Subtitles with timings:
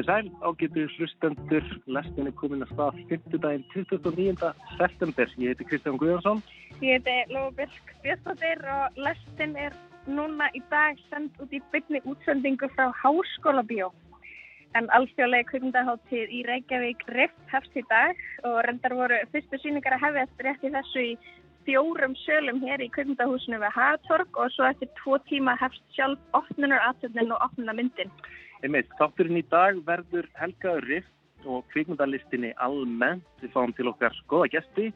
[0.00, 3.34] Komið sæl, ágætu hlustendur, lestin er komin að stað 5.
[3.42, 4.52] daginn 29.
[4.78, 5.34] september.
[5.36, 6.40] Ég heiti Kristján Guðjónsson.
[6.80, 9.76] Ég heiti Lófabjörg Björnstóttir og lestin er
[10.08, 13.92] núna í dag sendt út í byggni útsendingu frá Háskóla Bíó.
[14.72, 20.06] En alþjóðlega kvöndaháttíð í Reykjavík rift hefst í dag og reyndar voru fyrstu síningar að
[20.06, 21.16] hefjast rétt í þessu í
[21.68, 26.88] fjórum sölum hér í kvöndahúsinu við Hagatorg og svo eftir tvo tíma hefst sjálf opnunar
[26.88, 28.08] aðtöndin og opnuna myndin.
[28.60, 33.24] Einmitt, þátturinn í dag verður helgaður rift og kvikmyndalistinni almennt.
[33.40, 34.90] Við fáum til okkar goða gæsti.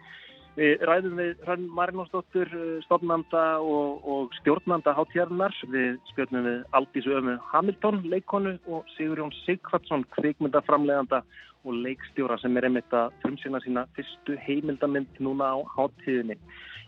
[0.59, 2.53] Við ræðum við Hrönn Marinósdóttur,
[2.85, 5.57] stofnanda og, og stjórnanda hátjárnar.
[5.73, 11.25] Við spjöldum við Aldísu Ömu Hamilton, leikonu og Sigurjón Sigvardsson, kvikmyndaframleganda
[11.65, 16.37] og leikstjóra sem er einmitt að frumsýna sína fyrstu heimildamind núna á háttíðinni.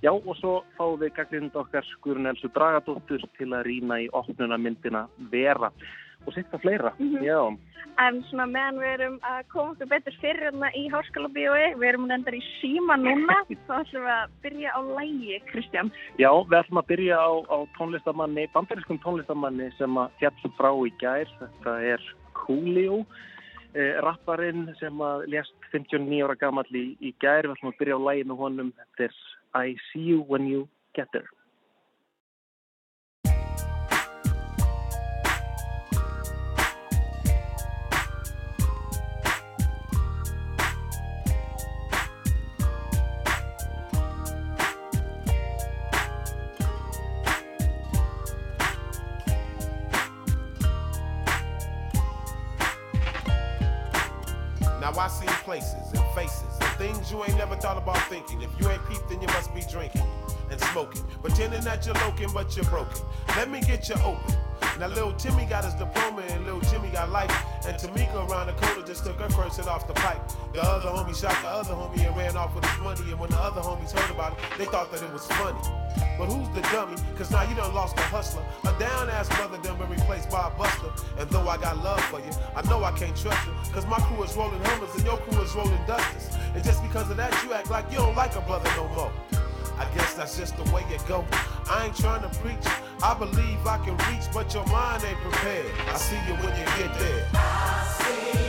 [0.05, 5.07] Já og svo fáum við gaglind okkar Skurun Elsu Bragadóttur til að rýna í opnunamyndina
[5.33, 5.73] Vera
[6.27, 6.93] og sitta fleira.
[6.99, 7.59] Mm -hmm.
[7.97, 11.89] En svona meðan við erum að koma okkur betur fyrir hérna í Háskóla bíói, við
[11.89, 13.37] erum endar í síma núna,
[13.69, 15.93] þá ætlum við að byrja á lægi, Kristján.
[16.21, 20.93] Já, við ætlum að byrja á, á tónlistamanni, bandarískum tónlistamanni sem að fjallum frá í
[21.01, 22.05] gær, þetta er
[22.37, 23.07] Coolio,
[23.73, 27.97] eh, rapparinn sem að lést 59 ára gammal í, í gær, við ætlum að byrja
[27.97, 29.15] á lægi með honum, þetta er
[29.57, 31.36] I See You When You Get There.
[58.09, 58.43] Thinking.
[58.43, 60.07] If you ain't peeped, then you must be drinking
[60.51, 61.03] and smoking.
[61.23, 63.03] Pretending that you're loking, but you're broken.
[63.37, 64.35] Let me get you open.
[64.79, 67.33] Now little Timmy got his diploma and little Jimmy got life.
[67.67, 70.21] And Tamika around the corner just took her hit off the pipe.
[70.53, 73.11] The other homie shot the other homie and ran off with his money.
[73.11, 76.06] And when the other homies heard about it, they thought that it was funny.
[76.19, 76.97] But who's the dummy?
[77.17, 78.43] Cause now you done lost a hustler.
[78.65, 80.91] A down ass brother done been replaced by a buster.
[81.19, 83.53] And though I got love for you, I know I can't trust you.
[83.73, 86.35] Cause my crew is rolling Hummers and your crew is rolling Dusters.
[86.55, 89.13] And just because of that, you act like you don't like a brother no more.
[89.79, 91.25] I guess that's just the way it go.
[91.69, 92.65] I ain't trying to preach.
[93.03, 95.71] I believe I can reach, but your mind ain't prepared.
[95.89, 98.46] I see you when you get there.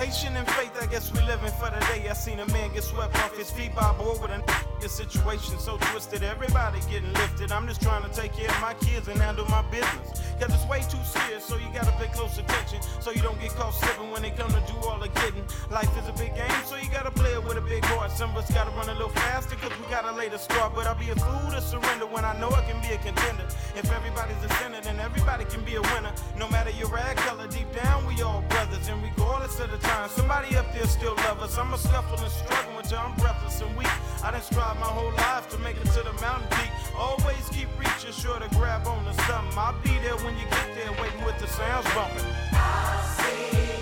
[0.00, 2.08] And faith, I guess we living for the day.
[2.08, 4.40] I seen a man get swept off his feet by a boy with a
[4.80, 7.50] your situation so twisted, everybody getting lifted.
[7.50, 10.22] I'm just trying to take care of my kids and handle my business.
[10.38, 12.78] Cause it's way too serious, so you gotta pay close attention.
[13.00, 15.42] So you don't get caught slipping when they come to do all the getting.
[15.68, 18.12] Life is a big game, so you gotta play it with a big heart.
[18.12, 20.74] Some of us gotta run a little faster, cause we gotta lay the start.
[20.76, 23.46] But I'll be a fool to surrender when I know I can be a contender.
[23.74, 26.12] If everybody's a sinner, then everybody can be a winner.
[26.36, 28.86] No matter your rag color, deep down we all brothers.
[28.86, 31.58] And regardless of the time, somebody up there still love us.
[31.58, 33.90] I'm a scuffle and struggling until I'm breathless and weak.
[34.22, 36.70] I done strive my whole life to make it to the mountain peak.
[36.98, 39.56] Always keep reaching, sure to grab on to something.
[39.56, 42.24] I'll be there when you get there, waiting with the sounds bumping.
[42.52, 43.77] I see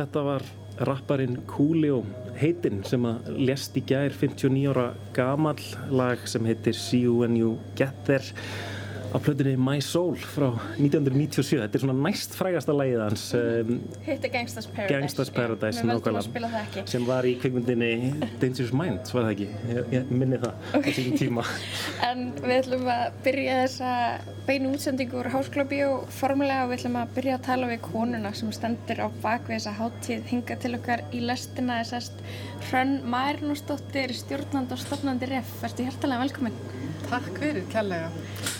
[0.00, 0.44] þetta var
[0.88, 2.00] rapparinn Coolio
[2.40, 4.86] heitinn sem að lést í gær 59 ára
[5.16, 5.60] gamall
[5.92, 8.24] lag sem heitir See You When You Get There
[9.10, 10.48] á plötunni My Soul frá
[10.78, 13.72] 1997 þetta er svona næst frægasta lagið hans um,
[14.06, 14.94] Hitt er Gangsters Paradise.
[14.94, 18.12] Gangsters Paradise nákvæmlega, sem var í kvikmyndinni
[18.42, 19.48] Dangerous Minds, var það ekki?
[19.70, 21.46] Ég, ég minni það á síðan tíma
[22.10, 23.94] En við ætlum að byrja þessa
[24.46, 25.90] beinu útsendingu úr Háskólabíó
[26.20, 29.74] formulega og við ætlum að byrja að tala við konuna sem stendur á bakvið þessa
[29.80, 32.22] háttíð hinga til okkar í lestina þessast
[32.70, 35.52] Hrönn Mærnúsdóttir, stjórnandi og stofnandi REF.
[35.64, 36.64] Vertu hjertalega velkomin.
[37.08, 38.58] Takk fyrir, kærlega.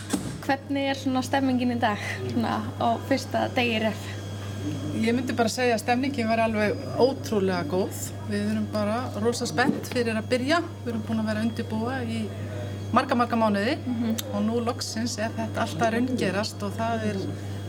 [0.50, 2.00] Hvernig er svona stemmingin í dag
[2.32, 4.00] svona á fyrsta degi REF?
[4.99, 8.00] Ég myndi bara segja að stemningin var alveg ótrúlega góð.
[8.26, 10.58] Við erum bara rosa spennt fyrir að byrja.
[10.81, 12.25] Við erum búin að vera undirbúa í
[12.91, 13.76] marga, marga mánuði
[14.32, 17.23] og nú loksins er þetta alltaf raungerast og það er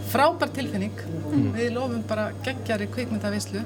[0.10, 1.06] frábær tilfinning.
[1.54, 3.62] Við lofum bara geggjari kvikmyndavislu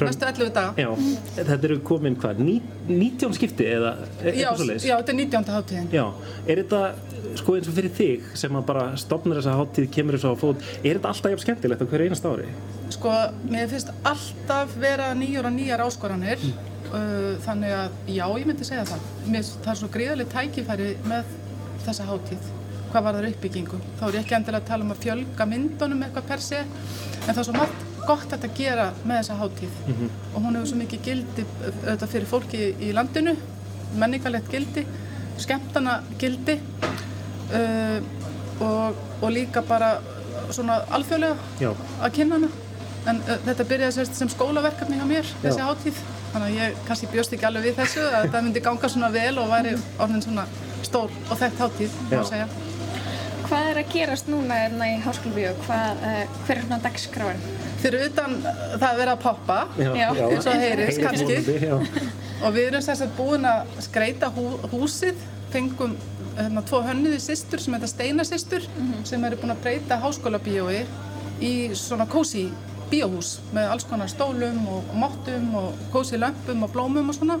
[0.00, 0.74] næstu 11 daga.
[0.76, 0.90] Já,
[1.36, 4.86] þetta eru komin hvað, ní- 19 skipti eða e- eitthvað svoleiðis?
[4.88, 5.52] já, þetta er 19.
[5.56, 5.90] hátíðin.
[5.92, 6.06] Já,
[6.46, 6.82] er þetta
[7.38, 10.64] sko eins og fyrir þig sem að bara stopnir þessa hátíð, kemur þessu á fót,
[10.82, 12.48] er þetta alltaf jafn skemmtilegt á hverju einast ári?
[12.92, 13.12] Sko,
[13.48, 16.42] mér finnst alltaf vera nýjar og nýjar áskoranir
[16.92, 19.06] uh, þannig að já, ég myndi segja það.
[19.26, 21.38] Mér, finnst það er svo gríðarlega tækifæri með
[21.86, 22.50] þessa hátíð.
[22.92, 23.78] Hvað var það uppbyggingu?
[23.96, 27.30] Þá er ég ekki endilega að tala um að fjölga myndunum eitthvað per se, en
[27.30, 27.71] það er svo margt
[28.06, 29.76] gott að gera með þessa hátíð.
[30.32, 33.36] Og hún hefur svo mikið gildi auðvitað fyrir fólki í landinu,
[34.00, 34.86] menningarlegt gildi,
[35.42, 36.58] skemmtana gildi
[37.52, 38.00] uh,
[38.62, 39.94] og, og líka bara
[40.52, 41.70] svona alþjóðlega Já,
[42.00, 42.50] að kynna hana.
[43.10, 45.68] En uh, þetta byrjaði sérst sem skólaverkefni hjá mér þessi Já.
[45.68, 46.02] hátíð.
[46.32, 49.34] Þannig að ég kannski bjóst ekki alveg við þessu að það myndi ganga svona vel
[49.42, 50.46] og væri orðin svona
[50.82, 52.46] stór og þekkt hátíð má segja.
[53.52, 55.50] Hvað er að gerast núna hérna í Háskólabíó?
[55.66, 57.40] Hvað, uh, hver er svona dagskráin?
[57.82, 61.66] fyrir utan uh, það að vera að poppa eins og heyrist kannski.
[62.46, 65.18] og við erum sérst búin að skreita hú, húsið
[65.52, 65.92] fengum
[66.38, 68.64] hérna, tvo hönnuði systur sem heita Steinasystur
[69.08, 70.86] sem eru búin að breyta háskólabíói
[71.44, 72.46] í svona kósi
[72.88, 77.36] bíóhús með alls konar stólum og, mottum og kósi lömpum og blómum og svona.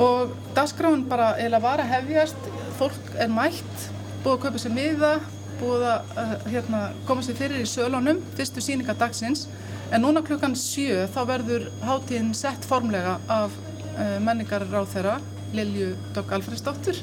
[0.00, 3.88] Og dagskráin bara eiginlega var að hefjast fólk er mætt
[4.24, 5.12] búið að kaupa sér miða
[5.60, 9.46] búið að hérna, koma sér fyrir í sölunum fyrstu síninga dagsins.
[9.92, 13.56] En núna klukkan sjö þá verður hátíðin sett formlega af
[13.96, 15.18] uh, menningarráð þeirra
[15.52, 17.00] Lilju Dogg Alfredsdóttur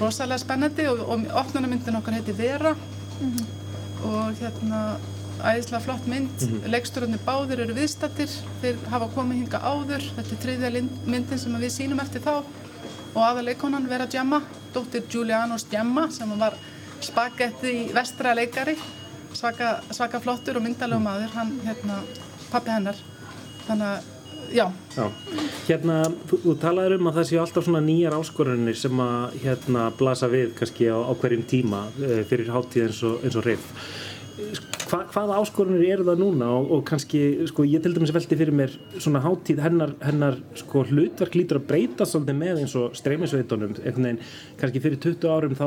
[0.00, 2.74] rosalega spennandi og, og opnunarmyndin okkar heiti Vera.
[4.04, 4.80] Og hérna
[5.44, 7.18] æðislega flott mynd, mm -hmm.
[7.26, 8.30] báðir eru viðstattir,
[8.62, 12.42] þeir hafa komið hinga áður, þetta er lin- myndin sem við sýnum eftir þá.
[13.14, 14.42] Og aðaleikonan Vera Gemma,
[14.74, 16.58] dóttir Giulianos Gemma sem var
[17.04, 18.76] spagetti vestra leikari
[19.34, 21.32] svaka, svaka flottur og myndalegu maður.
[21.34, 22.00] Hann, hérna,
[22.50, 22.98] pappi hennar.
[23.66, 24.10] Þannig að,
[24.54, 24.66] já.
[24.96, 25.08] Já,
[25.68, 25.98] hérna,
[26.30, 30.30] þú, þú talaður um að það séu alltaf svona nýjar áskorunir sem að hérna blasa
[30.32, 33.70] við kannski á, á hverjum tíma uh, fyrir hátíð eins og, og reyf.
[34.94, 36.48] Hva, hvaða áskorunir eru það núna?
[36.54, 37.20] Og, og kannski,
[37.50, 41.64] sko, ég til dæmis velti fyrir mér svona hátíð hennar, hennar sko, hlutverk lítur að
[41.72, 44.20] breyta svolítið með eins og streymisveitunum, einhvern veginn,
[44.60, 45.66] kannski fyrir 20 árum þá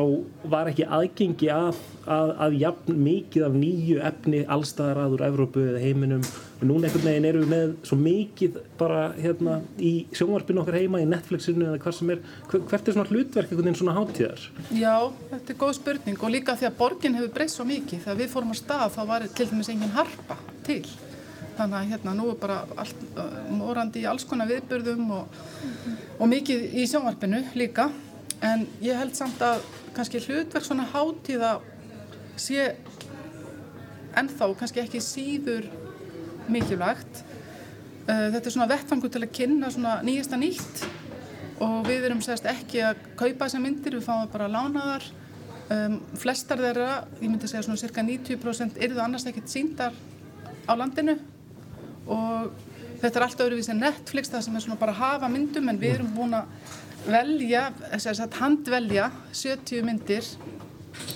[0.53, 5.63] var ekki aðgengi að, að, að jafn mikið af nýju efni allstaðar að úr Evrópu
[5.69, 6.21] eða heiminum
[6.57, 11.01] og núna einhvern veginn erum við með svo mikið bara hérna í sjónvarpinu okkar heima,
[11.03, 12.21] í Netflixinu eða hvað sem er,
[12.51, 14.45] Hver- hvert er svona hlutverk einhvern veginn svona hátíðar?
[14.73, 14.95] Já,
[15.33, 18.01] þetta er góð spurning og líka því að borgin hefur breyst svo mikið.
[18.07, 20.81] Þegar við fórum á stað þá var til dæmis engin harpa til.
[21.57, 22.99] Þannig að hérna nú er bara allt
[23.49, 25.39] morandi í alls konar viðburðum og,
[26.21, 27.87] og mikið í sjónvarpinu líka.
[28.45, 29.63] En ég held samt að
[29.97, 31.55] kannski hlutverk svona hátíða
[32.41, 32.69] sé
[34.17, 35.67] ennþá kannski ekki síður
[36.51, 37.23] mikilvægt.
[38.07, 40.85] Uh, þetta er svona vettfangur til að kynna svona nýjasta nýtt
[41.63, 45.07] og við erum sérst ekki að kaupa þessar myndir, við fáum bara lánaðar.
[45.67, 49.97] Um, flestar þeirra, ég myndi segja svona cirka 90% eru það annars ekkert síndar
[50.63, 51.17] á landinu
[52.07, 52.53] og
[53.01, 55.81] þetta er allt öðruvísi en Netflix það sem er svona bara að hafa myndum en
[55.81, 56.47] við erum búin að
[57.07, 60.31] velja, þess að handvelja 70 myndir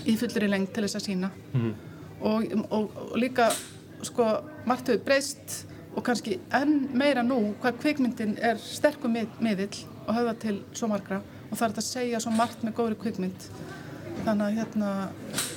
[0.06, 1.32] í fullri lengt til þess að sína
[2.22, 3.52] og, og, og líka
[4.06, 4.28] sko
[4.66, 5.62] margt hefur breyst
[5.96, 10.88] og kannski enn meira nú hvað kvikmyndin er sterkum mið, miðill og höfða til svo
[10.92, 13.48] margra og það er hægt að segja svo margt með góðri kvikmynd.
[14.24, 14.92] Þannig að hérna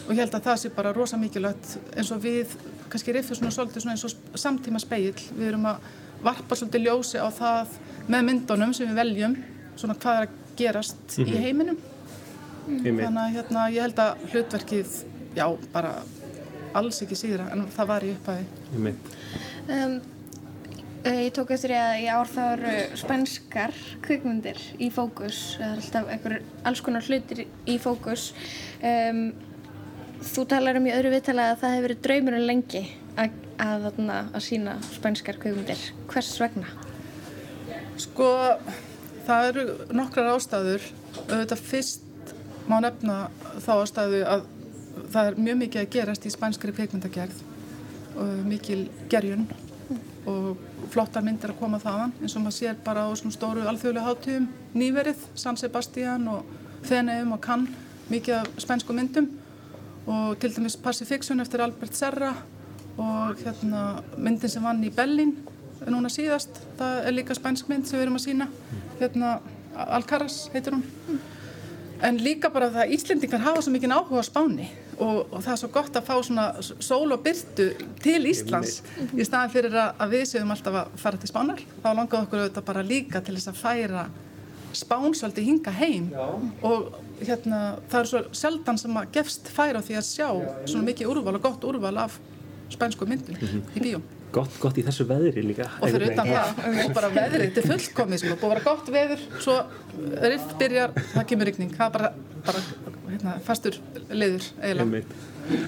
[0.04, 2.54] og ég held að það sé bara rosa mikilvægt eins og við
[2.90, 5.88] kannski riffið svona svolítið svona eins og samtíma speill við erum að
[6.24, 7.74] varpa svolítið ljósi á það
[8.10, 9.36] með myndunum sem við veljum
[9.78, 11.78] svona hvað er að gerast í heiminum
[12.64, 13.04] Einmitt.
[13.04, 14.98] þannig að hérna ég held að hlutverkið
[15.36, 15.94] já bara
[16.74, 18.92] alls ekki síðra en það var í upphæði.
[19.64, 19.94] Um,
[21.04, 25.42] eh, ég tók eftir því að í ár það eru spænskar kvikmyndir í fókus.
[25.60, 28.32] Er alltaf einhver alls konar hlutir í fókus.
[28.82, 29.26] Um,
[30.24, 32.84] þú talar um í öðru viðtala að það hefur verið draumurinn lengi
[33.20, 35.86] að, að, að, að sína spænskar kvikmyndir.
[36.10, 36.72] Hvers vegna?
[38.00, 38.30] Sko,
[39.28, 40.88] það eru nokkrar ástæður.
[41.28, 42.03] Auðvitað fyrst
[42.68, 43.16] má nefna
[43.64, 44.46] þá ástæðu að
[45.12, 47.42] það er mjög mikið að gerast í spænskri kveikmyndagerð
[48.46, 49.46] mikil gerjun
[50.30, 50.60] og
[50.92, 54.46] flottar myndir að koma þaðan eins og maður sér bara á svona stóru alþjóðlega hátíðum
[54.78, 56.46] nýverið, San Sebastian og
[56.84, 57.72] Feneum og Cannes,
[58.08, 59.28] mikið af spænsku myndum
[60.06, 62.34] og til dæmis Pacifiction eftir Albert Serra
[62.96, 65.34] og hérna myndin sem vann í Berlín
[65.84, 68.48] núna síðast, það er líka spænsk mynd sem við erum að sína,
[69.00, 69.38] hérna
[69.74, 70.84] Alcaraz heitir hún
[72.02, 74.66] en líka bara það að Íslendingar hafa svo mikið áhuga á Spáni
[74.98, 77.70] og, og það er svo gott að fá svona sól og byrtu
[78.02, 78.80] til Íslands
[79.14, 81.64] í staðan fyrir að, að við séum alltaf að fara til Spánar.
[81.82, 84.04] Þá langaðu okkur auðvitað bara líka til þess að færa
[84.74, 86.08] Spán svolítið hinga heim.
[86.10, 86.26] Já.
[86.66, 87.58] og hérna
[87.90, 90.28] það er svo sjaldan sem að gefst færa því að sjá
[90.66, 92.18] svona mikið úrval og gott úrval af
[92.72, 94.02] spænsku myndum í bíóm
[94.34, 95.68] Gott, gott í þessu veðri líka.
[95.80, 98.90] og fyrir utan það, og bara veðrið, þetta er fullkomið sko, búið að vera gott
[98.96, 99.58] veður, svo
[100.24, 102.10] riff byrjar, það kemur ykning, það er bara,
[102.48, 102.64] bara
[103.12, 103.78] hérna, fastur
[104.10, 104.82] leiður eiginlega.
[104.88, 105.14] Einmitt.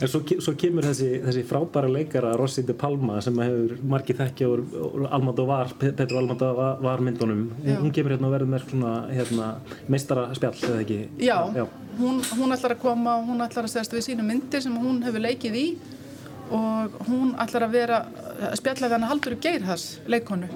[0.01, 4.47] En svo, svo kemur þessi, þessi frábæra leikara Rossi de Palma sem hefur margið þekkja
[4.49, 7.43] úr úr Almodovar, Pe- Pedro Almodovar myndunum.
[7.61, 7.75] Já.
[7.83, 9.51] Hún kemur hérna og verður með svona hérna,
[9.93, 10.99] meistara spjall, eða ekki?
[11.21, 11.67] Já, Já.
[12.01, 15.23] Hún, hún ætlar að koma, hún ætlar að segast við sínu myndir sem hún hefur
[15.29, 15.67] leikið í
[16.57, 18.01] og hún ætlar að vera
[18.50, 20.49] að spjalla við hana Haldur Geirhas leikonu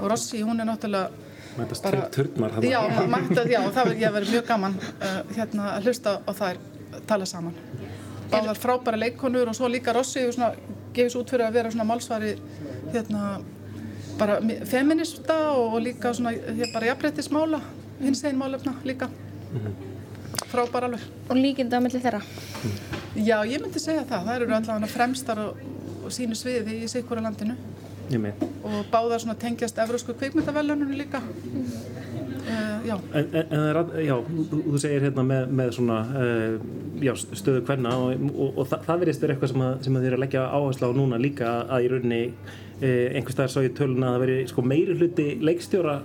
[0.00, 1.10] og Rossi, hún er náttúrulega
[1.58, 2.68] Mætast Bara- turnar þarna.
[2.70, 6.60] Já, mættað, já, það verður mjög gaman uh, hérna að hlusta á þær
[7.10, 7.56] tala saman.
[8.30, 10.52] Báðar frábæra leikonur og svo líka Rossi svona
[10.94, 12.30] gefið svo út fyrir að vera svona málsvari
[12.94, 13.40] hérna
[14.20, 17.60] bara mi- feminista og, og líka svona hér, bara jafnréttismála,
[18.00, 19.10] hins einn málefna líka.
[20.50, 21.02] Frábæra alveg.
[21.30, 22.22] Og líkinda á milli þeirra.
[23.18, 24.24] Já, ég myndi segja það.
[24.28, 25.58] Það eru allavega fremstar og
[26.14, 27.56] sínu sviði í sikkura landinu
[28.10, 28.42] Ég með.
[28.66, 31.20] og báðar svona tengjast evrósku kvikmyndavelunum líka.
[32.50, 32.96] Uh, já.
[33.14, 34.16] En, en, en já,
[34.50, 36.56] þú, þú segir hérna með, með svona uh,
[37.04, 40.02] já, stöðu kvenna og, og, og það, það verðist vera eitthvað sem, að, sem að
[40.02, 43.64] þið eru að leggja áherslu á núna líka að í rauninni uh, einhvers staðar svo
[43.66, 45.96] í töluna að það veri sko, meiri hluti leikstjóra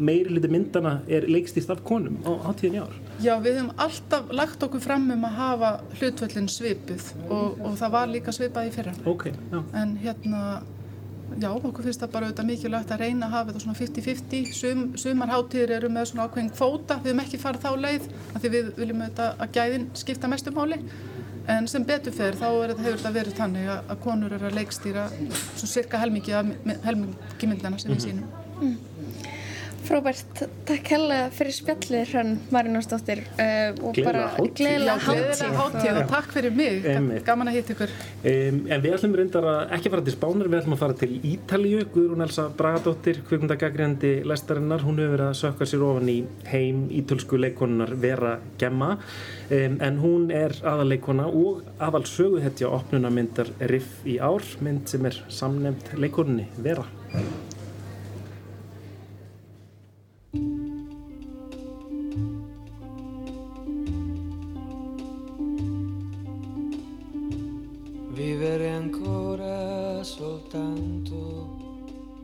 [0.00, 4.30] meiri hluti myndana er leikstýst af konum á hátíðin í ár Já, við höfum alltaf
[4.32, 8.74] lagt okkur fram um að hafa hlutvöllin svipuð og, og það var líka svipað í
[8.74, 8.94] fyrra.
[9.10, 10.44] Ok, já, En hérna,
[11.38, 14.52] já, okkur finnst það bara auðvitað mikilvægt að reyna að hafa þetta svona 50-50.
[14.58, 18.42] Sum, sumar hátíðir eru með svona ákveðin kvóta, við höfum ekki farið þá leið af
[18.42, 20.80] því við viljum auðvitað að gæðin skipta mestu máli.
[21.50, 25.06] En sem betur fer þá er, hefur þetta verið þannig að, konur eru að leikstýra
[25.16, 28.78] svona cirka helmingi, af- helmingi myndana sem við sínum.
[29.80, 35.42] Frábært, takk hella fyrir spjallið Hrönn Marinósdóttir uh, og bara gleðilega hátíð.
[35.56, 36.00] hátíð.
[36.02, 36.84] Og takk fyrir mig.
[36.90, 37.24] Einmitt.
[37.26, 37.94] Gaman að hitta ykkur.
[38.20, 41.10] Um, en við ætlum reyndar að ekki fara til Spánar, við ætlum að fara til
[41.32, 41.82] Ítalíu.
[41.94, 46.18] Guðrún Elsa Bragadóttir, kvikmyndagagrindi lestarinnar, hún hefur verið að sökka sér ofan í
[46.52, 48.94] heim ítölsku leikonunar Vera Gemma.
[49.48, 55.22] Um, en hún er aðaleikona og aðal söguhetja opnunarmyndar Riff í ár, mynd sem er
[55.40, 56.86] samnefnd leikonunni Vera
[68.40, 71.18] Vivere ancora soltanto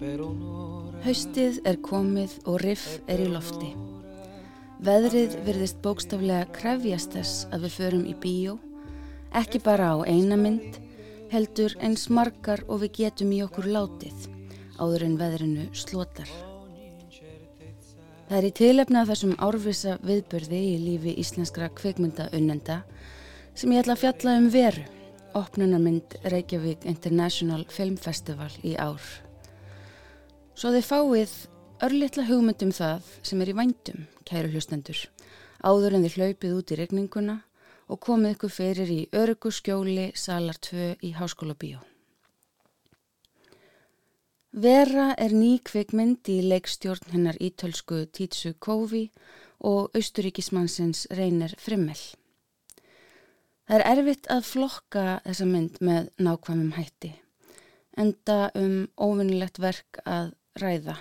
[0.01, 1.03] per un'ora.
[1.05, 3.69] Haustið er komið og riff er í lofti.
[4.81, 8.57] Veðrið virðist bókstaflega krefjast þess að við förum í bíó,
[9.43, 10.81] ekki bara á eina mynd,
[11.35, 14.17] heldur eins margar og við getum í okkur látið,
[14.81, 16.33] áður en veðrinu slotar.
[18.31, 22.87] Það er í tilefna af þessum árvisa viðbörði í lífi íslenskra kvikmynda unnenda
[23.53, 24.89] sem ég ætla að fjalla um veru,
[25.37, 29.03] opnunarmynd Reykjavík International Film Festival í ár.
[30.57, 31.35] Svo þið fáið
[31.85, 35.03] örlittla hugmyndum það sem er í vændum, kæru hlustendur,
[35.61, 37.37] áður en þið hlaupið út í regninguna
[37.93, 41.83] og komið ykkur fyrir í örgu skjóli Salar 2 í Háskóla Bíó.
[44.57, 49.11] Vera er ný kvikmynd í leikstjórn hennar ítölsku Títsu Kófi
[49.61, 52.01] og austuríkismannsins Reynir Frimmel.
[53.67, 57.13] Það er erfitt að flokka þessa mynd með nákvæmum hætti,
[57.99, 61.01] enda um óvinnilegt verk að ræða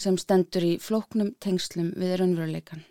[0.00, 2.82] sem stendur í flóknum tengslum við raunveruleikan.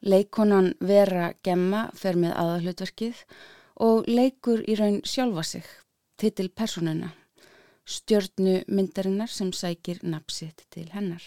[0.00, 3.24] Leikonan Vera Gemma fer með aðalhlutverkið
[3.84, 5.66] og leikur í raun sjálfa sig,
[6.20, 7.10] titil personuna,
[7.84, 11.24] stjörnu myndarinnar sem sækir napsitt til hennar.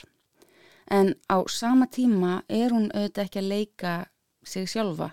[0.88, 3.94] En á sama tíma er hún auðvitað ekki að leika
[4.46, 5.12] sig sjálfa.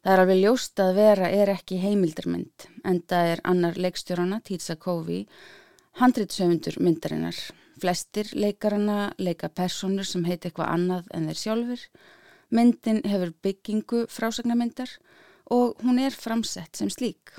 [0.00, 4.78] Það er alveg ljóst að vera er ekki heimildarmynd en það er annar leikstjórana, Títsa
[4.80, 5.26] Kofi,
[6.00, 7.36] handritsöfundur myndarinnar.
[7.80, 11.84] Flestir leikarana leika personur sem heit eitthvað annað en þeir sjálfur.
[12.48, 14.96] Myndin hefur byggingu frásagnamyndar
[15.52, 17.36] og hún er framsett sem slík.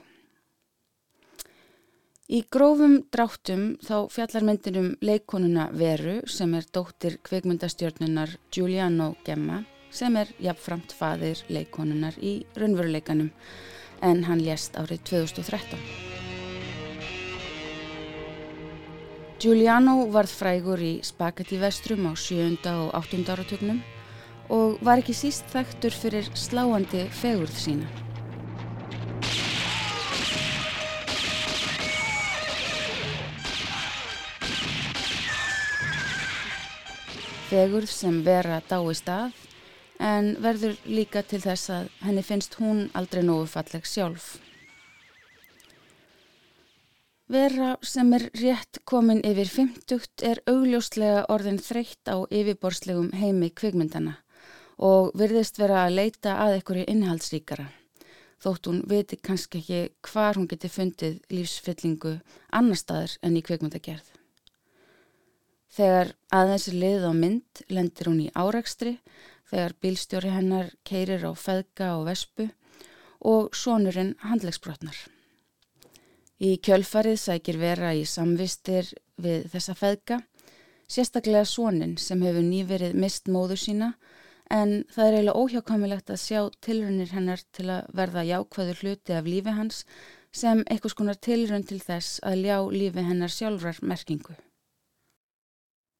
[2.31, 9.63] Í grófum dráttum þá fjallar myndin um leikonuna Veru sem er dóttir kveikmyndastjörnunar Giuliano Gemma
[9.91, 13.29] sem er jafnframt faðir leikonunar í raunveruleikanum
[14.01, 16.11] en hann lést árið 2013.
[19.41, 22.61] Giuliano varð frægur í spagetti vestrum á 7.
[22.69, 23.23] og 8.
[23.33, 23.81] áratögnum
[24.53, 27.89] og var ekki síst þekktur fyrir sláandi fegurð sína.
[37.49, 39.40] Fegurð sem vera dáist að
[40.01, 44.39] en verður líka til þess að henni finnst hún aldrei nógu falleg sjálf.
[47.31, 54.17] Vera sem er rétt komin yfir 50 er augljóslega orðin þreytt á yfirborslegum heimi kvikmyndana
[54.81, 57.69] og virðist vera að leita að einhverju innhaldsríkara.
[58.41, 62.15] Þótt hún viti kannski ekki hvar hún geti fundið lífsfyllingu
[62.57, 64.07] annar staðar en í kvikmyndagerð.
[65.71, 68.97] Þegar aðeins er liðið á mynd lendir hún í árakstri
[69.51, 72.47] þegar bílstjóri hennar keirir á feðga og vespu
[73.21, 74.95] og sonurinn handlegsbrotnar.
[76.41, 78.87] Í kjölfarið sækir vera í samvistir
[79.21, 80.17] við þessa feðga,
[80.89, 83.91] sérstaklega sonin sem hefur nýverið mist móður sína
[84.51, 89.29] en það er eiginlega óhjákamilegt að sjá tilrunir hennar til að verða jákvæður hluti af
[89.29, 89.83] lífi hans
[90.35, 94.35] sem einhvers konar tilrun til þess að ljá lífi hennar sjálfrar merkingu.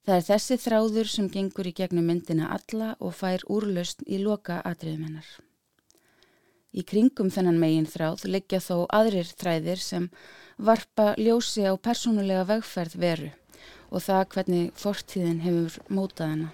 [0.02, 4.58] Það er þessi þráður sem gengur í gegnum myndina alla og fær úrlaust í loka
[4.66, 5.28] atriðum hennar.
[6.72, 10.08] Í kringum þennan megin þráð liggja þó aðrir þræðir sem
[10.58, 13.30] varpa ljósi á persónulega vegferð veru
[13.92, 16.54] og það hvernig fortíðin hefur mótað hennar.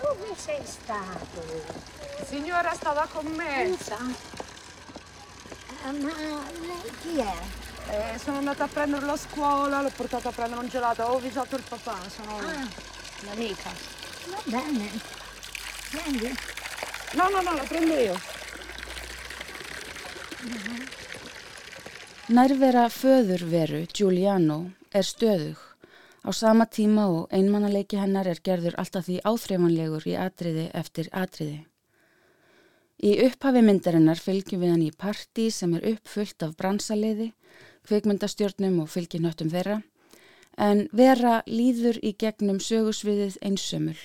[0.00, 1.44] Dove sei stato?
[2.26, 3.46] Signora stava con me.
[3.46, 4.00] Pensa.
[7.88, 11.56] Eh, sono andata a prenderlo a scuola, l'ho portato a prendere un gelato, avevo avvisato
[11.56, 12.66] il papà, sono Ah.
[13.24, 13.70] l'amica.
[14.26, 14.90] Va bene.
[15.90, 16.34] Prendi.
[17.14, 18.18] No, no, no, la prendo io.
[22.28, 25.56] Nærvera föðurveru, Giuliano, er stöðug.
[26.26, 31.60] Á sama tíma og einmannaleiki hennar er gerður alltaf því áþreifanlegur í atriði eftir atriði.
[32.98, 37.32] Í upphafi myndarinnar fylgjum við hann í partí sem er uppfullt af bransaliði,
[37.88, 39.80] kvikmyndastjörnum og fylginöttum þeirra,
[40.56, 43.98] en vera líður í gegnum sögusviðið einsömmul,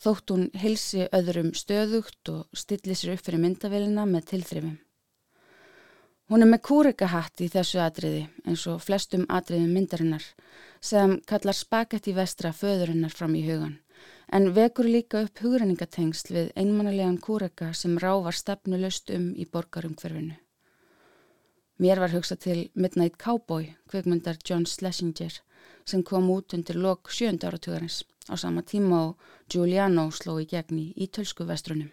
[0.00, 4.78] þótt hún hilsi öðrum stöðugt og stilli sér upp fyrir myndavélina með tilþrifum.
[6.30, 10.26] Hún er með kúrikahatt í þessu atriði eins og flestum atriðum myndarinnar
[10.80, 13.80] sem kallar spagetti vestra föðurinnar fram í hugan
[14.32, 20.36] en vekur líka upp hugrenningatengsl við einmannalegan kúrika sem rávar stefnulöst um í borgarumhverfinu.
[21.80, 25.38] Mér var hugsað til Midnight Cowboy, kvikmyndar John Schlesinger
[25.88, 30.76] sem kom út undir lok sjönda áratugarins á sama tíma og Giuliano sló í gegn
[30.76, 31.88] í ítölsku vestrunum.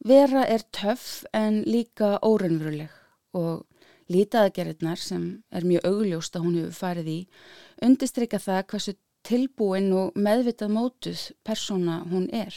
[0.00, 2.88] Vera er töff en líka óraunveruleg
[3.36, 3.66] og
[4.08, 7.18] lítaðagerðirnar sem er mjög augljóst að hún hefur farið í
[7.84, 8.96] undistrykka það hversu
[9.28, 12.56] tilbúin og meðvitað mótuð persóna hún er.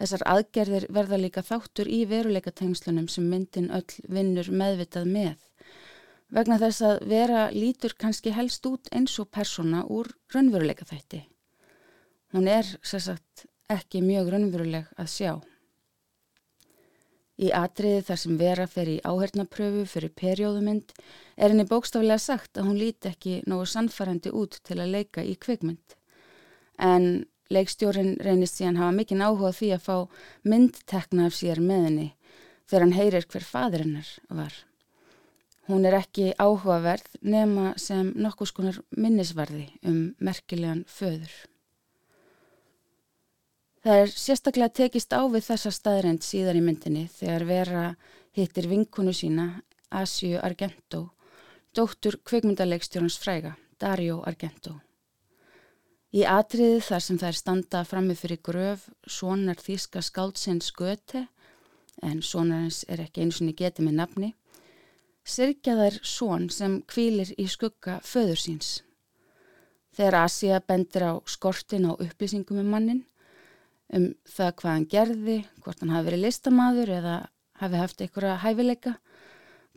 [0.00, 5.34] Þessar aðgerðir verða líka þáttur í veruleikatengslunum sem myndin öll vinnur meðvitað með.
[6.32, 11.20] Vegna þess að vera lítur kannski helst út eins og persóna úr raunveruleikaþætti.
[12.32, 15.32] Hún er sérsagt ekki mjög raunveruleg að sjá.
[17.40, 20.92] Í atriði þar sem vera fer í áhernapröfu fyrir perjóðumynd
[21.36, 25.36] er henni bókstaflega sagt að hún líti ekki nógu sannfærandi út til að leika í
[25.40, 25.96] kvikmynd.
[26.80, 29.96] En leikstjórin reynist síðan hafa mikinn áhuga því að fá
[30.46, 32.08] myndtekna af sér með henni
[32.70, 34.52] þegar hann heyrir hver fadir hennar var.
[35.70, 41.30] Hún er ekki áhugaverð nema sem nokkus konar minnisvarði um merkilegan föður.
[43.80, 47.84] Það er sérstaklega tekist á við þessa staðrænt síðar í myndinni þegar vera
[48.36, 49.46] hittir vinkunu sína
[49.90, 51.06] Asju Argento,
[51.74, 54.76] dóttur kveikmyndaleikstjórnans fræga, Dario Argento.
[56.10, 61.28] Í atriði þar sem þær standa frammi fyrir gröf sonar þýska skáldsins Göte,
[62.02, 64.30] en sonarins er ekki eins og getið með nafni,
[65.22, 68.72] sirkja þær són sem kvílir í skugga föður síns.
[69.94, 73.04] Þegar Asia bendir á skortin á upplýsingum um mannin,
[73.94, 77.16] um það hvað hann gerði, hvort hann hafi verið listamaður eða
[77.62, 78.98] hafi haft einhverja hæfileika,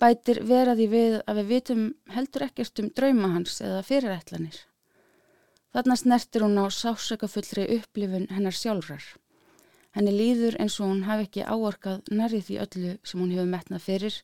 [0.02, 4.63] bætir veraði við að við vitum heldur ekkert um drauma hans eða fyrirætlanir.
[5.74, 9.04] Þarna snertir hún á sásökafullri upplifun hennar sjálfrar.
[9.94, 13.86] Henni líður eins og hún hafi ekki áorkað nærið því öllu sem hún hefur metnað
[13.88, 14.20] fyrir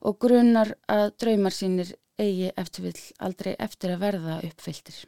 [0.00, 4.98] og grunar að draumar sínir eigi eftir vill aldrei eftir að verða uppfylltir.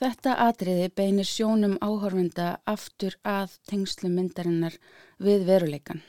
[0.00, 4.78] Þetta atriði beinir sjónum áhorfenda aftur að tengslu myndarinnar
[5.18, 6.00] við veruleikan.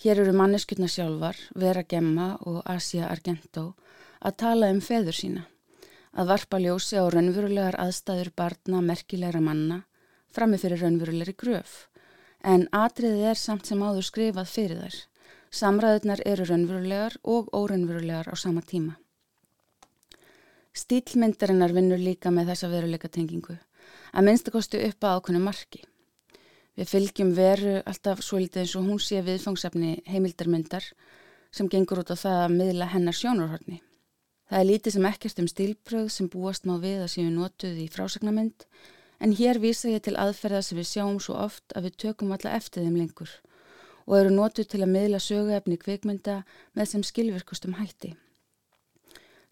[0.00, 3.74] Hér eru manneskjurna sjálfar, Vera Gemma og Asia Argento
[4.20, 5.42] að tala um feður sína,
[6.16, 9.84] að varpa ljósi á raunverulegar aðstæður barna merkilegra manna
[10.34, 11.88] frammi fyrir raunverulegri gröf,
[12.42, 14.98] en atriðið er samt sem áður skrifað fyrir þær.
[15.50, 18.94] Samræðunar eru raunverulegar og óraunverulegar á sama tíma.
[20.70, 23.56] Stílmyndarinnar vinnur líka með þessa veruleika tengingu,
[24.14, 25.82] að minnstakostu upp að ákveðnu marki.
[26.78, 30.86] Við fylgjum veru alltaf svo litið eins og hún sé viðfangsefni heimildarmyndar
[31.50, 33.80] sem gengur út á það að miðla hennar sjónurhorni.
[34.50, 37.90] Það er lítið sem ekkert um stílbröð sem búast má við að séu notuð í
[37.94, 38.64] frásagnamynd
[39.22, 42.56] en hér vísa ég til aðferða sem við sjáum svo oft að við tökum alla
[42.58, 43.30] eftir þeim lengur
[44.08, 46.40] og eru notuð til að miðla söguefni kvikmynda
[46.74, 48.16] með sem skilvirkustum hætti.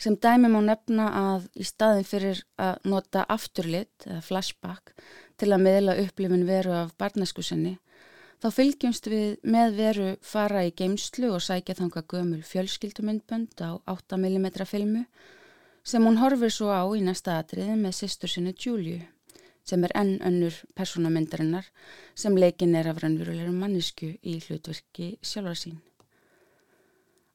[0.03, 4.97] Sem dæmi má nefna að í staðin fyrir að nota afturlit eða flashback
[5.39, 7.77] til að miðla upplifin veru af barneskusinni,
[8.39, 14.65] þá fylgjumst við með veru fara í geimslu og sækja þanga gömul fjölskyldumyndbönd á 8mm
[14.67, 15.05] filmu
[15.83, 19.01] sem hún horfir svo á í næsta atriði með sýstur sinni Júliu
[19.69, 21.67] sem er enn önnur persónamyndarinnar
[22.15, 25.79] sem leikin er af rannverulegur mannisku í hlutverki sjálfar sín.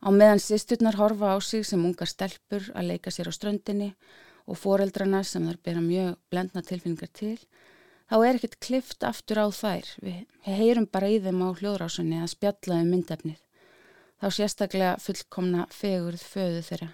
[0.04, 3.94] Á meðan sýsturnar horfa á sig sem ungar stelpur að leika sér á ströndinni
[4.50, 7.38] og foreldrana sem þar bera mjög blendna tilfinningar til,
[8.10, 9.88] þá er ekkert klift aftur á þær.
[10.04, 13.39] Við heyrum bara í þeim á hljóðrásunni að spjalla um myndefnið.
[14.24, 16.92] Þá sérstaklega fullkomna fegurð föðu þeirra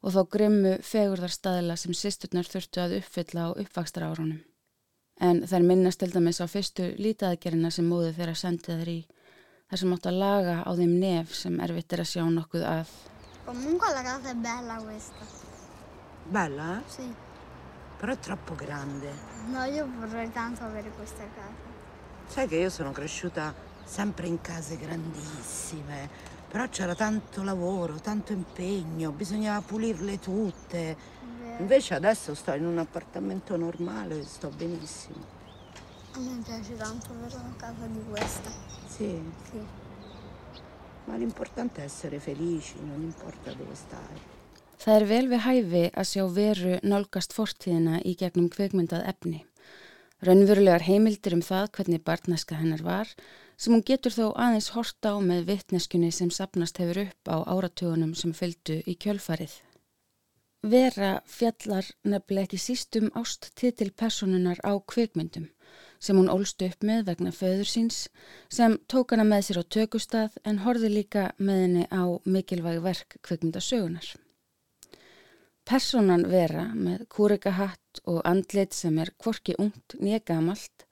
[0.00, 4.40] og þá grimmu fegurðarstaðila sem sýsturnar þurftu að uppfylla á uppvakstar árunum.
[5.20, 9.00] En þær minnast til dæmis á fyrstu lítaðgerina sem móðu þeirra sendið þeir í
[9.70, 12.94] þar sem átt að laga á þeim nef sem erfitt er að sjá nokkuð að.
[13.44, 15.28] Comunque la casa è bella questa.
[16.30, 16.70] Bella?
[16.88, 17.29] Sì.
[18.00, 19.12] Però è troppo grande.
[19.48, 21.68] No, io vorrei tanto avere questa casa.
[22.28, 26.08] Sai che io sono cresciuta sempre in case grandissime,
[26.48, 30.96] però c'era tanto lavoro, tanto impegno, bisognava pulirle tutte.
[31.42, 31.60] Vero.
[31.60, 35.38] Invece adesso sto in un appartamento normale e sto benissimo.
[36.14, 38.50] A me piace tanto avere una casa di questa.
[38.86, 39.66] Sì, Sì.
[41.04, 44.38] ma l'importante è essere felici, non importa dove stai.
[44.80, 49.40] Það er vel við hæfi að sjá veru nálgast fortíðina í gegnum kveikmyndað efni.
[50.24, 53.10] Raunverulegar heimildir um það hvernig barnaska hennar var
[53.60, 58.14] sem hún getur þó aðeins horta á með vittneskunni sem sapnast hefur upp á áratugunum
[58.16, 59.58] sem fylgdu í kjölfarið.
[60.64, 65.50] Vera fjallar nefnilega ekki síst um ást titil personunar á kveikmyndum
[66.00, 68.00] sem hún ólst upp með vegna föður síns
[68.48, 73.20] sem tók hana með sér á tökustað en horði líka með henni á mikilvæg verk
[73.28, 74.08] kveikmyndasögunar.
[75.70, 80.82] Personan vera með kúrikahatt og andlit sem er kvorki ungt nýja gamalt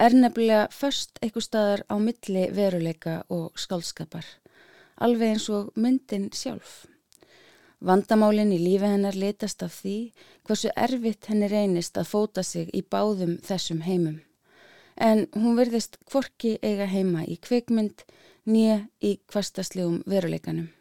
[0.00, 4.24] er nefnilega först eitthvað staðar á milli veruleika og skálskapar,
[5.04, 6.86] alveg eins og myndin sjálf.
[7.84, 9.98] Vandamálin í lífi hennar litast af því
[10.48, 14.22] hversu erfitt henni reynist að fóta sig í báðum þessum heimum.
[14.96, 18.08] En hún verðist kvorki eiga heima í kvikmynd
[18.48, 20.72] nýja í kvastaslegum veruleikanum.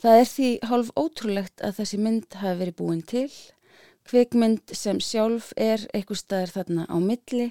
[0.00, 3.28] Það er því hálf ótrúlegt að þessi mynd hafi verið búin til,
[4.08, 7.50] kvikmynd sem sjálf er eitthvað staðar þarna á milli,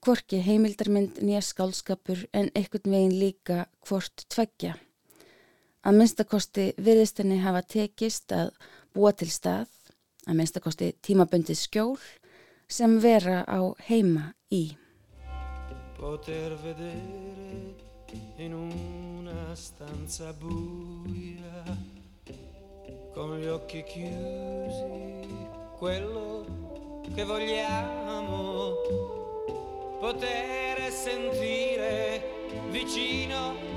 [0.00, 4.78] kvorki heimildarmynd nýja skálskapur en einhvern veginn líka hvort tveggja.
[5.84, 8.54] Að minnstakosti virðist henni hafa tekist að
[8.96, 9.68] búa til stað,
[10.24, 12.00] að minnstakosti tímabundið skjól,
[12.64, 13.60] sem vera á
[13.90, 14.72] heima í.
[18.36, 21.62] In una stanza buia
[23.12, 25.28] con gli occhi chiusi
[25.76, 28.74] quello che vogliamo
[30.00, 33.69] poter sentire vicino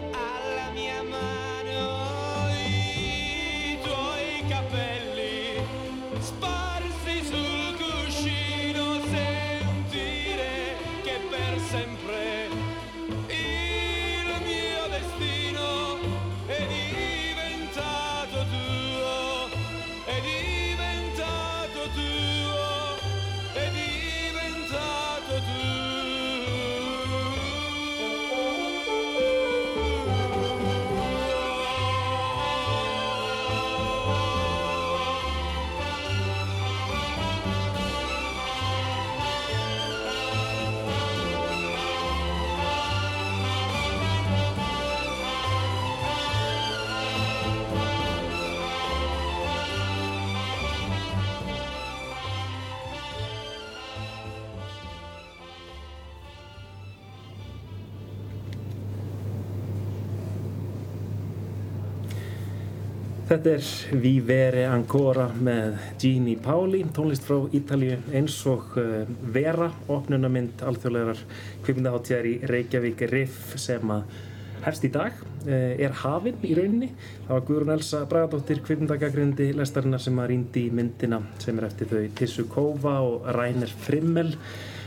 [63.43, 69.01] Þetta er Vivere Ancora með Gini Paoli, tónlist frá Ítalíu eins og uh,
[69.35, 71.19] Vera, opnunamind alþjóðlegar
[71.65, 74.15] kvikmyndaháttíðar í Reykjavík Riff sem að
[74.63, 76.91] hefst í dag, uh, er hafinn í rauninni.
[77.25, 81.91] Það var Guðrún Elsa Bragadóttir, kvikmyndagagrindi lestarinnar sem að rýndi í myndina sem er eftir
[81.91, 84.37] þau Tissu Kófa og Rainer Frimmel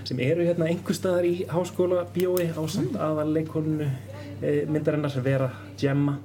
[0.09, 3.05] sem eru hérna einhver staðar í háskóla bíói á samt mm.
[3.05, 6.23] aðal leikonunu uh, myndarinnar sem Vera Gemma.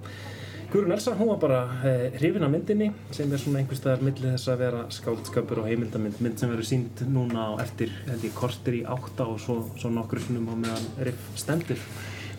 [0.71, 4.37] Guðrún Elsa, hún var bara eh, hrifin af myndinni sem er svona einhvers staðar millið
[4.37, 8.37] þess að vera skáldskapur og heimildamynd mynd sem verður sínd núna á eftir held ég
[8.37, 11.81] kortir í átta og svo, svo nokkur sinnum á meðan riff stendur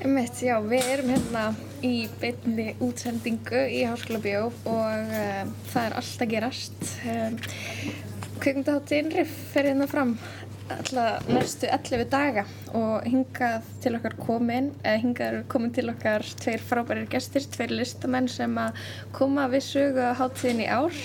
[0.00, 1.42] Einmitt, já, við erum hérna
[1.84, 1.92] í
[2.22, 6.80] beinni útsendingu í Háskóla Bjó og uh, það er allt að gerast.
[7.12, 7.36] Um,
[8.42, 10.16] Kvikmyndaháttíðin Riff fer hérna fram
[10.70, 12.44] alltaf næstu 11 daga
[12.76, 17.74] og hingað til okkar komin, eða hingað eru komin til okkar tveir frábærir gestir, tveir
[17.74, 18.78] listamenn sem að
[19.16, 21.00] koma við sögu á háttíðin í ár.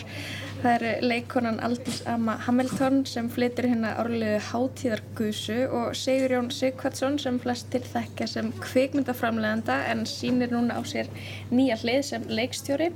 [0.57, 7.37] Það eru leikonan Aldís Amma Hamilton sem flytur hérna árlegu hátíðargusu og Sigurjón Sigvardsson sem
[7.41, 11.11] flestir þekkja sem kvikmyndaframleganda en sýnir núna á sér
[11.53, 12.89] nýja hlið sem leikstjóri.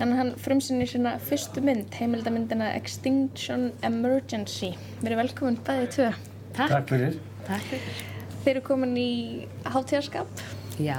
[0.00, 4.72] En hann frumsynir sína fyrstu mynd, heimildamyndina Extinction Emergency.
[5.02, 6.08] Verið velkomin bæðið tvö.
[6.56, 6.72] Takk.
[6.72, 7.20] Takk fyrir.
[7.46, 8.02] Takk fyrir.
[8.42, 9.12] Þeir eru komin í
[9.70, 10.42] hátíðarskap.
[10.80, 10.96] Já,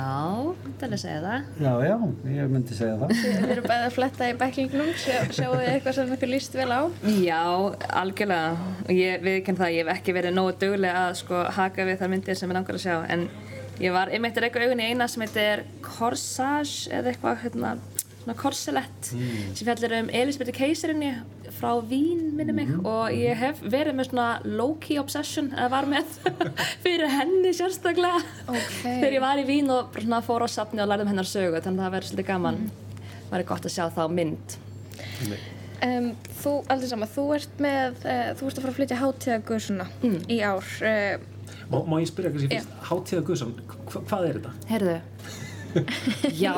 [0.77, 1.45] það er að segja það.
[1.65, 1.95] Já, já,
[2.35, 3.13] ég myndi segja það.
[3.23, 6.69] Þeir eru bæðið að fletta í bæklingnum, sjá, sjáu þið eitthvað sem ykkur líst vel
[6.69, 6.81] á?
[7.17, 7.41] Já,
[8.03, 8.69] algjörlega.
[8.93, 12.39] Ég viðkenn það, ég hef ekki verið nógu duglega að sko haka við þar myndir
[12.39, 12.95] sem ég langar að sjá.
[13.11, 13.25] En
[13.81, 17.73] ég var, ég meitt er eitthvað augun í eina sem heitir Corsage eða eitthvað, hérna,
[18.23, 19.53] svona korselett mm.
[19.53, 21.13] sem fjallir um Elisabethu keisarinni
[21.59, 22.85] frá Vín minni mig mm.
[22.89, 26.17] og ég hef verið með svona low-key obsession eða var með
[26.85, 28.99] fyrir henni sérstaklega okay.
[29.01, 31.59] þegar ég var í Vín og svona fór á safni og lærði um hennar sögu
[31.61, 32.71] þannig að það verið svolítið gaman Mm.
[33.29, 34.57] það verið gott að sjá þá mynd
[35.83, 39.87] Um, þú, aldrei sama, þú ert með, uh, þú ert að fara að flytja hátíðagusuna
[39.99, 40.19] Mm.
[40.31, 40.69] í ár.
[40.79, 41.25] Uh,
[41.71, 44.53] Má, má ég spyrja kannski fyrst, hátíðagusan, hva, hvað er þetta?
[44.69, 44.95] Herðu
[46.37, 46.53] Já,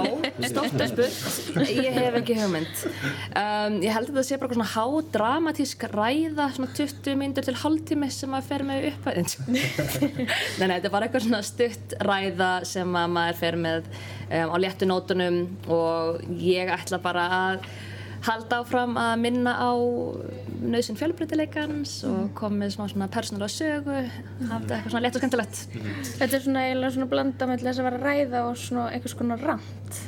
[0.50, 1.70] stórt að spurt.
[1.72, 2.84] Ég hef ekki hugmynd.
[3.32, 8.10] Um, Ég held að það sé bara svona hádramatísk ræða svona 20 myndur til hálftími
[8.14, 13.12] sem að fer með upp Nei, nei, þetta bara eitthvað svona stutt ræða sem að
[13.16, 17.68] maður fer með um, á léttu nótunum og ég ætla bara að
[18.26, 19.72] halda áfram að minna á
[20.72, 25.24] nöðsinn fjölbreytileikans og koma með smá svona persónulega sögu hafa þetta eitthvað svona létt og
[25.24, 25.62] skemmtilegt
[26.16, 29.46] Þetta er svona eiginlega svona blanda með þess að vera ræða og svona einhvers konar
[29.46, 30.04] rant.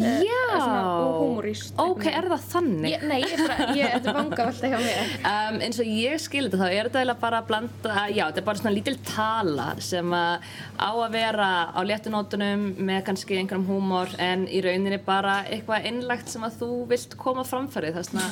[0.00, 1.74] Já, og humorist.
[1.76, 2.86] ok, er það þannig?
[2.94, 5.10] Ég, nei, ég bara, ég, þetta er vanga alltaf hjá mér.
[5.28, 8.40] Um, eins og ég skil þetta þá er þetta eiginlega bara að blanda, já þetta
[8.40, 10.48] er bara svona lítil tala sem að
[10.80, 16.32] á að vera á léttunótunum með kannski einhverjum húmor en í rauninni bara eitthvað innlagt
[16.32, 18.28] sem að þú vilt koma framfærið það er svona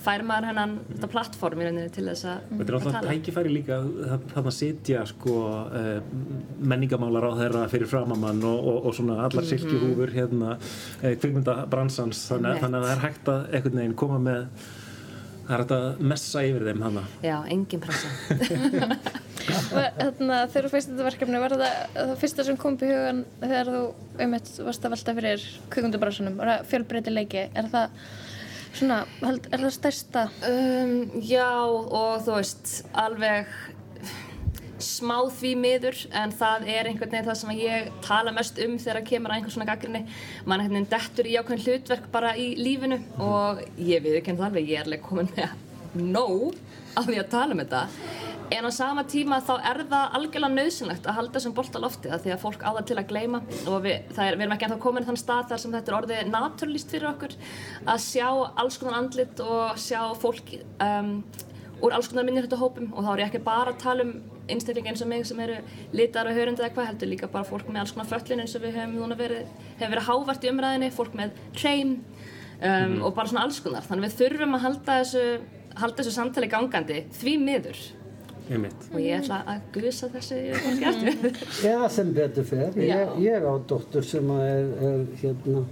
[0.00, 3.78] fær maður hennan þetta plattform í rauninni til þess að Þetta er alltaf tækifæri líka
[4.34, 5.34] þarna sitja sko
[5.66, 5.88] uh,
[6.72, 9.50] menningamálar á þeirra fyrir framamann og, og, og svona allar Mhm.
[9.54, 14.46] silkihúfur hérna uh, kvikmyndabransans þannig, þannig að það er hægt að einhvern veginn koma með
[15.50, 18.08] það er hægt að messa yfir þeim hana Já, engin pressa.
[19.50, 21.62] Þannig að þegar þú feist þetta verkefni, var það
[21.96, 23.80] það fyrsta sem kom upp í hugan þegar þú
[24.22, 28.04] einmitt varst að velta fyrir kvikmyndabransunum, var það fjölbreytileiki, er það
[28.76, 30.24] svona, held, er það stærsta?
[30.46, 33.50] Um, já og þú veist alveg
[34.80, 39.04] smá því miður en það er einhvern veginn það sem ég tala mest um þegar
[39.08, 40.02] kemur að einhvern svona gaggrinni
[40.48, 44.72] mann einhvern veginn dettur í ákveðin hlutverk bara í lífinu og ég viðurkenn það alveg
[44.72, 45.52] ég er alveg komin með
[46.00, 46.56] nóg
[46.96, 47.82] á því að tala um þetta
[48.50, 52.10] en á sama tíma þá er það algjörlega nöðsynlegt að halda þessum bolt á lofti
[52.10, 53.42] af því að fólk á það til að gleyma.
[53.70, 55.92] Og við, það er, við erum ekki ennþá komin í þann stað þar sem þetta
[55.92, 57.36] er orðið naturlist fyrir okkur
[57.86, 61.14] að sjá alls konar andlit og sjá fólk um,
[61.80, 64.12] úr alls konar minnirhættuhópum og þá er ég ekki bara að tala um
[64.50, 65.60] einstaklinga eins og mig sem eru
[65.94, 68.64] litar og hörund eða hvað heldur líka bara fólk með alls konar föllin eins og
[68.64, 69.46] við höfum núna verið,
[69.78, 71.94] hefur verið hávart í umræðinni, fólk með hreim
[72.58, 73.86] um, og bara svona alls konar.
[73.86, 75.24] Þannig við þurfum að halda þessu,
[75.80, 77.82] halda þessu samtali gangandi því miður
[78.50, 78.88] Einmitt.
[78.90, 80.38] og ég ætla að gusa þessu.
[81.68, 82.74] Já, sem betur fer.
[82.82, 85.62] Ég, ég á dóttur sem er, er hérna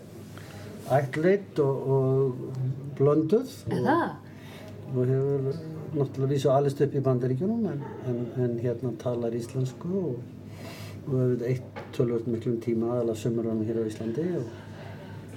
[0.94, 4.14] ættleit og, og blönduð Er og,
[4.94, 5.50] og hefur
[5.94, 10.22] náttúrulega vísu alist upp í bandaríkjunum en, en, en hérna talar íslensku og,
[11.08, 14.48] og hefur eitt tölvöld miklum tíma aðalega sömurinn hér á Íslandi og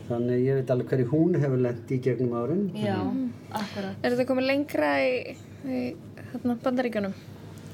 [0.08, 2.66] þannig ég veit alveg hverju hún hefur lent í gegnum árin.
[2.76, 2.98] Já,
[3.50, 4.00] akkurat.
[4.04, 5.36] Er þetta komið lengra í,
[5.68, 5.84] í
[6.32, 7.16] hérna, bandaríkjunum?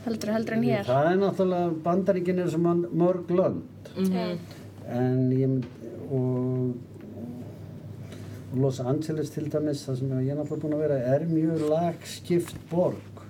[0.07, 0.85] Heldur, heldur en hér?
[0.87, 2.67] Það er náttúrulega bandaríkin er sem
[3.03, 3.91] mörg lönd.
[3.97, 4.37] Mhm.
[4.87, 5.65] en ég
[6.11, 6.75] og
[8.53, 11.69] og Los Angeles til dæmis, það sem ég er náttúrulega búinn að vera, er mjög
[11.69, 13.25] lagskipt borg.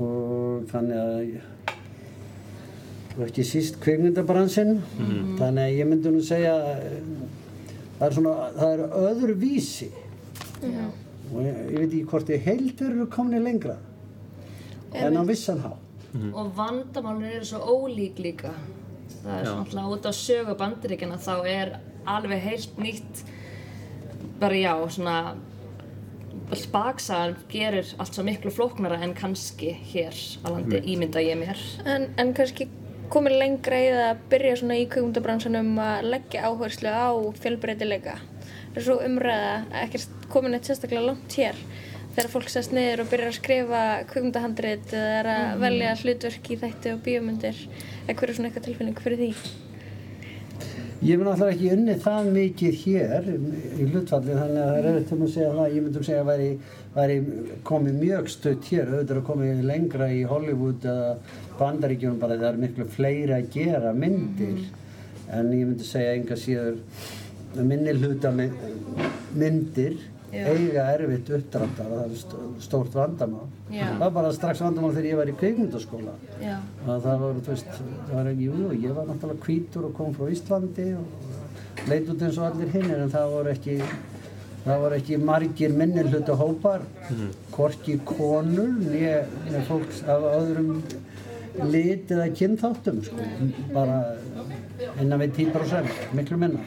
[0.00, 1.40] Og þannig að
[3.18, 4.76] og ekki síst kvikmyndabransinn
[5.40, 6.52] þannig að ég myndi nú segja
[7.98, 9.88] það er svona, það er öðru vísi
[10.62, 13.74] og ég, ég veit ekki hvort ég heldur eru komin lengra
[14.94, 15.72] en á vissan há
[16.32, 18.54] og vandamálun eru svo ólík líka
[19.22, 19.52] það er Já.
[19.52, 21.74] svona alltaf út á sögu bandaríkjana þá er
[22.06, 23.22] alveg heilt nýtt
[24.40, 25.36] bara já, svona
[26.72, 30.88] baksagan gerir allt svo miklu flóknara en kannski hér á landi Einmitt.
[30.88, 32.68] ímynda ég mér En, en kannski
[33.12, 37.08] komin lengra í það að byrja svona í kvikmyndabransanum að leggja áherslu á
[37.40, 38.18] fjölbreytileika.
[38.72, 41.56] Það er svo umræða, ekkert komin eitt sérstaklega langt hér
[42.18, 45.60] þegar fólk sest niður og byrjar að skrifa kvikmyndahandrit eða er að Mhm.
[45.62, 47.56] velja hlutverk í þætti og bíómyndir
[48.08, 49.32] eða hver er svona eitthvað tilfinning fyrir því?
[50.98, 53.26] Ég hef náttúrulega ekki unnið það mikið hér
[53.78, 55.74] í hlutfalli þannig að það er erfitt um að segja það.
[55.76, 56.48] Ég myndum segja að væri,
[56.96, 57.18] væri
[57.68, 61.16] komið mjög stutt hér, auðvitað er að komið lengra í Hollywood eða
[61.60, 64.64] Bandaríkjunum bara það er miklu fleiri að gera myndir
[65.30, 66.78] en ég myndi segja enga síður
[67.54, 68.50] minni hluta my-
[69.38, 69.94] myndir.
[70.32, 73.46] Eiga erfitt uppdráttar það er st- stórt vandamál.
[73.72, 73.84] Já.
[73.88, 76.14] Það var bara strax vandamál þegar ég var í kveikmyndaskóla
[76.86, 77.70] það var, þú veist,
[78.08, 82.08] það var ekki, jú, jú, ég var náttúrulega hvítur og kom frá Íslandi og leit
[82.12, 83.78] út eins og allir hinnir en það voru ekki,
[84.66, 86.80] það voru ekki margir minnilhluta hópar,
[87.54, 89.22] hvorki konur, nýja
[89.68, 90.82] fólks af öðrum
[91.72, 93.16] lit eða kynþáttum, sko,
[93.74, 93.96] bara
[95.02, 96.62] innan við 10%, miklu minna.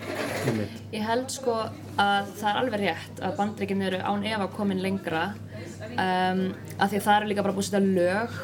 [0.91, 1.57] Ég held sko
[1.99, 6.41] að það er alveg rétt að bandreikin eru án efa komin lengra um,
[6.77, 8.37] að því að það eru líka bara búið að setja lög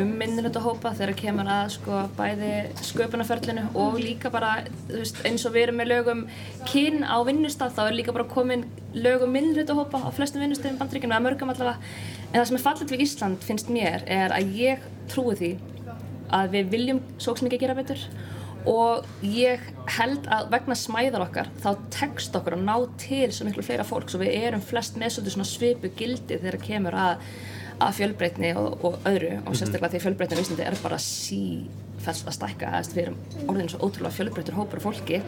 [0.00, 2.52] um minnilöndahópa þegar kemur að sko bæði
[2.88, 4.54] sköpunarferlinu og líka bara
[4.88, 6.24] veist, eins og við erum með lögum
[6.70, 11.26] kyn á vinnustaf þá er líka bara komin lögum minnilöndahópa á flestum vinnustöðum bandreikinu að
[11.28, 11.78] mörgum allavega
[12.30, 15.52] en það sem er fallit við Ísland finnst mér er að ég trúi því
[16.34, 18.00] að við viljum svo mikið gera betur
[18.70, 19.60] og ég
[19.98, 24.08] held að vegna smæðar okkar þá tekst okkur að ná til svo miklu fleira fólk
[24.08, 27.26] svo við erum flest með svona svipu gildi þegar kemur að,
[27.84, 31.00] að fjölbreytni og, og öðru og sérstaklega því fjölbreytni á Íslandi er bara
[32.04, 35.20] sífellt að stækka Þess, við erum orðin svo ótrúlega fjölbreytur hópur af fólki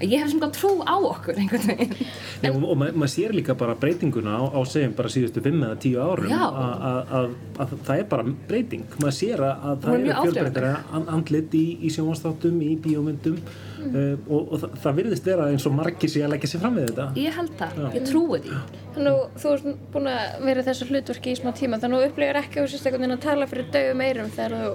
[0.00, 1.94] að ég hef svona trú á okkur einhvern veginn.
[2.42, 5.64] Nei, og, og ma maður sér líka bara breytinguna á, á segjum bara síðustu 5
[5.66, 8.84] eða 10 árum að- að að- að það er bara breyting.
[9.02, 13.40] Maður sér að, það er and, andlit í, í sjónvastáttum, í bíómyndum
[13.80, 13.94] Mm.
[13.96, 16.74] uh, og, og það, það virðist vera eins og margir sé að leggja sér fram
[16.76, 18.58] við þetta ég held það, ég trúi því
[18.90, 22.02] Þannig að þú ert búin að vera í þessu hlutverki í smá tíma þannig að
[22.04, 24.70] þú upplifir ekki að þú sést einhvern veginn að tala fyrir dögum eirum þegar þú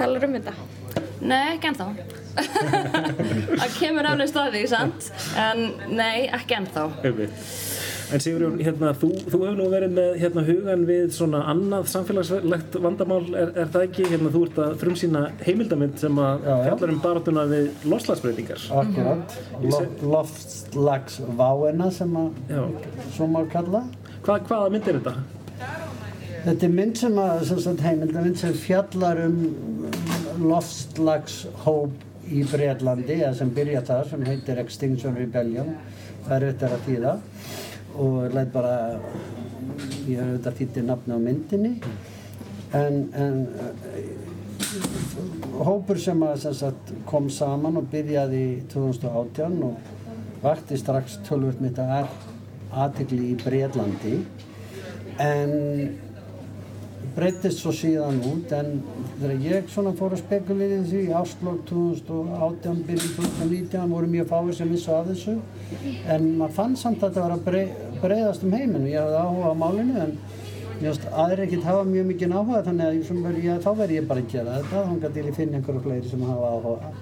[0.00, 0.54] talar um þetta.
[1.18, 1.86] Nei, ekki ennþá
[3.58, 5.08] Það kemur alveg staði, sant?
[5.38, 6.84] En nei, ekki ennþá.
[8.08, 12.78] En Sigurjón, hérna, þú, þú hefur nú verið með hérna, hugan við svona annað samfélagslegt
[12.80, 14.06] vandamál, er, er það ekki?
[14.14, 18.64] Hérna, þú ert að frumsýna heimildamind sem að fjallar um baratuna við loslagsbreytingar.
[18.80, 19.82] Akkurat, Lo-
[20.14, 22.30] loftslagsváina sem að
[23.18, 23.84] svo má kalla.
[24.24, 25.14] Hva, hvaða mynd er þetta?
[26.48, 29.38] Þetta er mynd sem að, sem sagt heimildamind sem fjallar um
[30.48, 35.74] loftslagshóp í Breitlandi, sem byrja þar, sem heitir Extinction Rebellion,
[36.26, 37.12] það er þetta að þýða
[37.98, 38.74] og læt bara,
[40.08, 41.72] ég hef auðvitað þýtti nafni á myndinni,
[42.78, 43.68] en, en uh,
[45.66, 49.74] hópur sem að sem sagt, kom saman og byrjaði í 2018 og
[50.42, 52.10] vakti strax tölvöld mitt að
[52.78, 54.18] aðtegli í Breitlandi
[55.18, 55.52] en
[57.16, 58.80] breytist svo síðan út en
[59.20, 64.28] þegar ég svona fór að spekulera í þessu í áslokk 2018, byrjun 2019 voru mjög
[64.32, 65.36] fáir sem vissu af þessu.
[66.10, 69.22] En maður fann samt að þetta var að brey, breyðast um heiminn og ég hafði
[69.24, 70.14] áhuga á málinu en
[70.78, 74.08] ég veist aðrir ekkert hafa mjög mikið áhuga þannig að svona, ég, þá verð ég
[74.12, 76.92] bara að gera þetta þannig að ég finna einhverju fleiri sem hafa áhuga.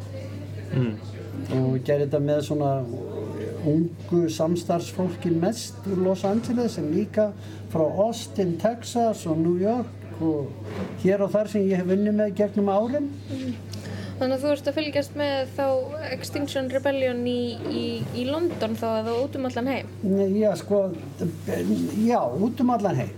[1.56, 2.70] Og gerði þetta með svona
[3.66, 7.30] ungu samstarfsfólki mest úr Los Angeles en líka
[7.72, 10.52] frá Austin, Texas og New York og
[11.02, 13.10] hér og þar sem ég hef vunnið með gegnum árin.
[14.16, 15.66] Þannig að þú ert að fylgjast með þá
[16.14, 17.84] Extinction Rebellion í, í,
[18.16, 19.90] í London þá eða út um allan heim.
[20.38, 20.80] Já, sko,
[22.00, 23.12] já, út um allan heim.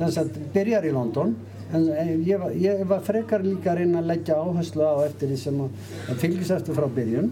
[0.00, 1.36] Þess að byrjar í London
[1.72, 1.86] en
[2.26, 5.62] ég var, ég var frekar líka að reyna að leggja áherslu á eftir því sem
[5.64, 5.78] að,
[6.10, 7.30] að fylgjast eftir frá byrjun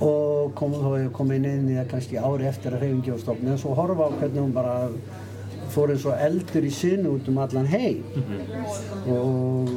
[0.00, 3.54] og kom, þá hef ég inn í það kannski ári eftir að reyfingi á stofni
[3.54, 4.74] og svo horfa á hvernig hún bara
[5.72, 8.02] fór eins og eldur í sinu út um allan heim.
[9.08, 9.72] Og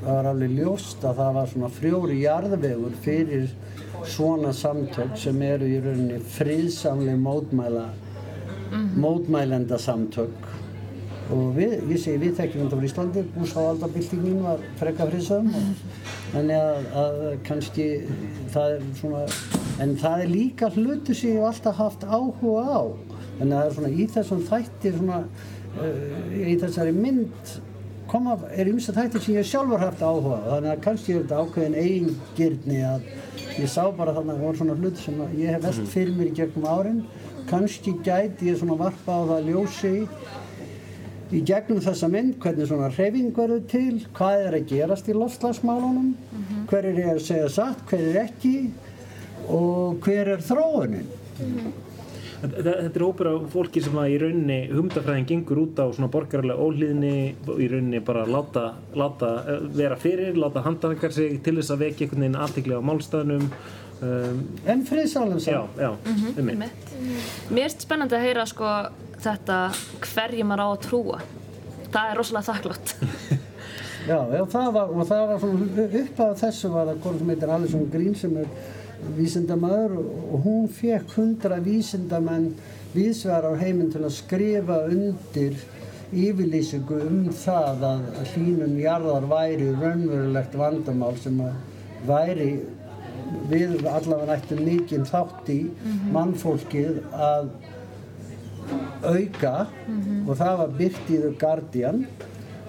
[0.00, 3.50] það var alveg ljóst að það var svona frjóri jarðvegur fyrir
[4.08, 7.90] svona samtök sem eru í rauninni friðsamleg mótmæla
[8.70, 10.48] mótmælenda samtök
[11.30, 15.68] og við, ég segi við þekkjum þetta á Íslandi, búsáaldabildingin var frekka friðsam og
[16.32, 17.86] þannig að, að kannski
[18.54, 19.22] það er svona,
[19.82, 22.82] en það er líka hlutu sem ég hef alltaf haft áhuga á.
[23.40, 25.18] Þannig að það er svona í þessum þætti svona,
[25.80, 27.56] uh, í þessari mynd
[28.10, 31.76] koma, er ymsa þættir sem ég sjálfur haft áhuga þannig að kannski er þetta ákveðin
[31.78, 33.04] eigingirni að
[33.60, 36.30] ég sá bara þannig að það voru svona hluti sem ég hef vest fyrir mér
[36.30, 37.02] í gegnum árin.
[37.50, 39.94] Kannski gæti ég svona varpa á það ljósi
[41.32, 46.14] í gegnum þessa mynd hvernig svona hreyfing verður til, hvað er að gerast í loftslagsmálunum,
[46.70, 48.54] hver er að segja satt, hver er ekki
[49.50, 51.06] og hver er þróunin.
[52.40, 56.08] Þetta þetta er hópur af fólki sem að í rauninni humdafræðin gengur út á svona
[56.12, 57.10] borgarlega óhlýðni
[57.52, 58.62] og í rauninni bara láta,
[58.96, 62.88] láta eh, vera fyrir, láta handanakar sig til þess að vekja einhvern veginn aðtekli á
[62.88, 63.44] málstæðnum
[64.00, 64.40] um,
[64.72, 66.94] En friðsalum Já, já, Mhm, um einmitt.
[67.52, 68.72] Mér finnst spennandi að heyra sko
[69.24, 69.60] þetta
[70.06, 71.20] hverju maður á að trúa.
[71.90, 72.94] Það er rosalega þakklátt.
[74.08, 77.32] Já, já það var, og það var svona upp af þessu var það konu sem
[77.34, 78.46] heitir Alison Green sem er
[79.18, 82.46] vísindamæður og hún fekk hundra vísindamenn
[82.94, 85.60] vísvegar á heiminn til að skrifa undir
[86.10, 92.50] yfirlýsingu um það að hlínun jarðar væri raunverulegt vandamál sem að væri
[93.52, 95.60] við allavega ættum mikinn þátt í
[96.14, 97.52] mannfólkið að
[99.02, 99.54] auka
[100.26, 102.04] og það var byrt í The Guardian.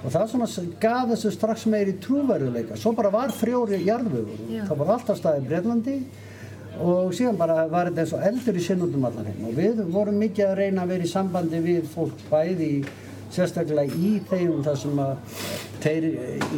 [0.01, 0.47] Og það svona
[0.81, 4.39] gaf þessu strax meiri trúverðuleika svo bara var frjóri jarðvegur.
[4.49, 4.63] Já.
[4.69, 5.97] það var alltaf staðið Breitlandi
[6.81, 9.45] og síðan bara var þetta eins og eldur í sinnundum allan heim.
[9.45, 12.83] Og við vorum mikið að reyna að vera í sambandi við fólk bæði í
[13.31, 15.41] sérstaklega í þeim þar sem að
[15.83, 16.07] þeir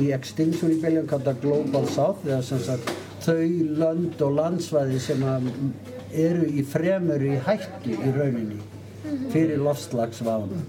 [0.02, 3.44] í Extinction Rebellion kallað Global South eða sem sagt þau
[3.80, 5.52] lönd og landsvæði sem að
[6.24, 8.60] eru í fremur í hættu í rauninni
[9.34, 10.62] fyrir loftslagsvána.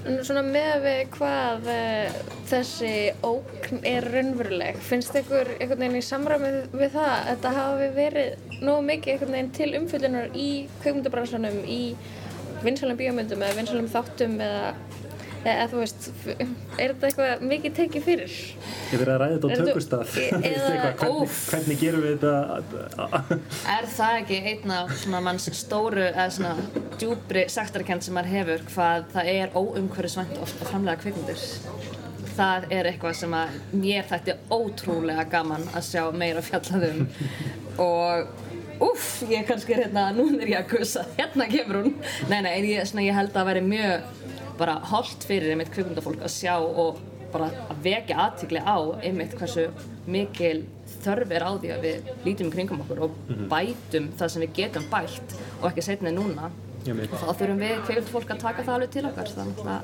[0.00, 2.92] En svona með við hvað uh, þessi
[3.26, 8.56] ókn er raunveruleg, finnst ykkur einhvern veginn í samræmi við það að þetta hafi verið
[8.64, 10.48] nógu mikið einhvern veginn til umfyllunar í
[10.80, 11.82] kveikmyndabransanum, í
[12.64, 14.72] vinsalum bíómyndum eða vinsalum þáttum eða,
[15.40, 18.34] eða þú veist, er þetta eitthvað mikið tekið fyrir?
[18.90, 20.16] Ég verið að ræða þetta á tökustaf.
[20.50, 23.38] eða- hvernig, hvernig gerum við þetta?
[23.76, 26.52] Er það ekki einn af svona manns stóru eða svona
[27.00, 31.46] djúbri sektarkend sem maður hefur hvað það er óumhverfisvænt oft að framlega kvikmyndir?
[32.40, 37.02] Það er eitthvað sem að mér þætti ótrúlega gaman að sjá meira fjallaðum
[37.80, 38.30] og
[38.80, 41.90] uff, ég kannski er hérna, nú er ég að gussa, hérna kemur hún.
[42.30, 44.29] Nei, nei, ég, svona, ég held að það væri mjög
[44.60, 47.00] bara holdt fyrir einmitt kvikmyndafólk að sjá og
[47.32, 49.68] bara að vekja aðtikli á einmitt hversu
[50.10, 50.64] mikil
[51.04, 53.46] þörf er á því að við lítum í kringum okkur og Mhm.
[53.52, 56.50] bætum það sem við getum bætt og ekki setna en núna
[56.84, 57.12] veit.
[57.12, 59.82] og þá þurfum við kvikmyndafólk að taka það alveg til okkar þannig að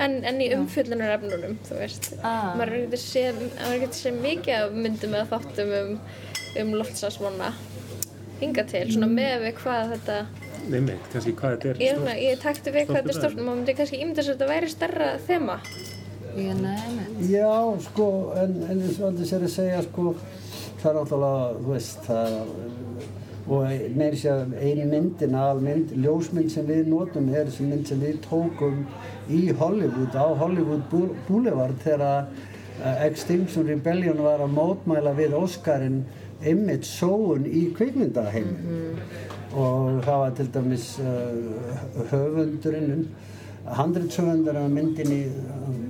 [0.00, 2.54] En, en í umfyllunarefnunum, þú veist, Ah.
[2.56, 6.00] maður er ekkert séð, maður er ekkert séð mikið af myndum eða þáttum um,
[6.62, 7.50] um loftslagsvána
[8.40, 10.16] hinga til, svona með við hvað þetta,
[10.68, 11.80] Nei, meit, kannski hvað þetta er.
[11.80, 14.34] ég, er svona, ég takti við hvað þetta er stort, maður myndi kannski ímynda sér
[14.34, 15.56] að þetta væri stærra þema.
[17.30, 17.54] Já,
[17.88, 18.08] sko,
[18.38, 20.12] en, en eins og allir sér að segja, sko,
[20.82, 22.52] það er náttúrulega, þú veist, það er,
[23.50, 28.20] og meiri sér eini myndin, almynd, ljósmynd sem við notum er þessi mynd sem við
[28.28, 28.84] tókum
[29.32, 36.04] í Hollywood, á Hollywood Boul- Boulevard þegar uh, Extinction Rebellion var að mótmæla við Óskarinn
[36.40, 39.00] einmitt sóun í kvikmyndaheimin
[39.50, 43.08] og það var til dæmis uh, höfundurinn
[43.66, 45.80] handritshöfundurinn af myndinni um,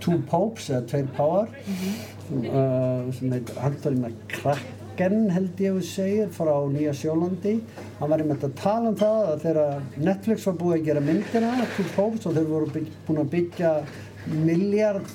[0.00, 6.28] Two Popes eða Tveir Páar sem, uh, sem heitir Anthony McCracken held ég að segir
[6.32, 7.56] frá Nýja Sjólandi.
[7.98, 11.70] Hann var einmitt að tala um það að þegar Netflix var búið að gera myndina
[11.76, 13.72] Two Popes og þeir voru bygg, búin að byggja
[14.36, 15.10] miljard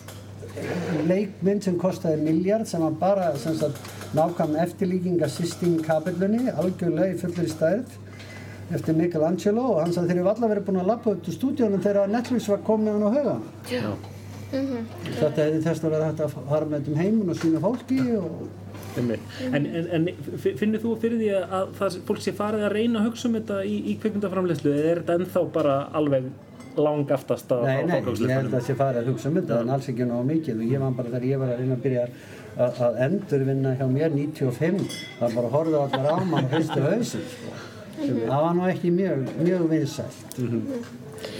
[1.07, 3.79] leikmynd sem kostaði miljard sem var bara sem sagt,
[4.17, 7.97] nákvæm eftirlíking af Sistine Capellunni algjörlega í fullir stærð
[8.75, 11.81] eftir Michelangelo og hann sagði þeir eru allar verið búin að lappa upp til stúdíunum
[11.83, 13.41] þegar Netflix var komið hann á haugan
[13.71, 13.85] Já.
[14.51, 17.99] þetta hefði þess að vera hægt að fara með þetta um heiminn og sína fólki
[18.19, 18.41] og.
[18.99, 19.11] En,
[19.55, 20.07] en, en
[20.43, 23.29] fi- finnur þú fyrir því að, að það fólk sé farið að reyna að hugsa
[23.29, 26.27] um þetta í, í kveikmyndaframleyslu eða er þetta ennþá bara alveg
[26.81, 29.37] lang aftast á, Nei, á nei, ég held að það sé farið að hugsa um
[29.39, 30.59] þetta en alls ekki náðu mikið.
[30.65, 32.19] Og ég var bara þegar ég var að reyna að byrja að,
[32.59, 34.81] að endurvinna hjá mér 95
[35.19, 37.53] það bara horfa allar á mann og haustu hausin sko.
[38.01, 40.41] það var nú ekki mjög, mjög vinsælt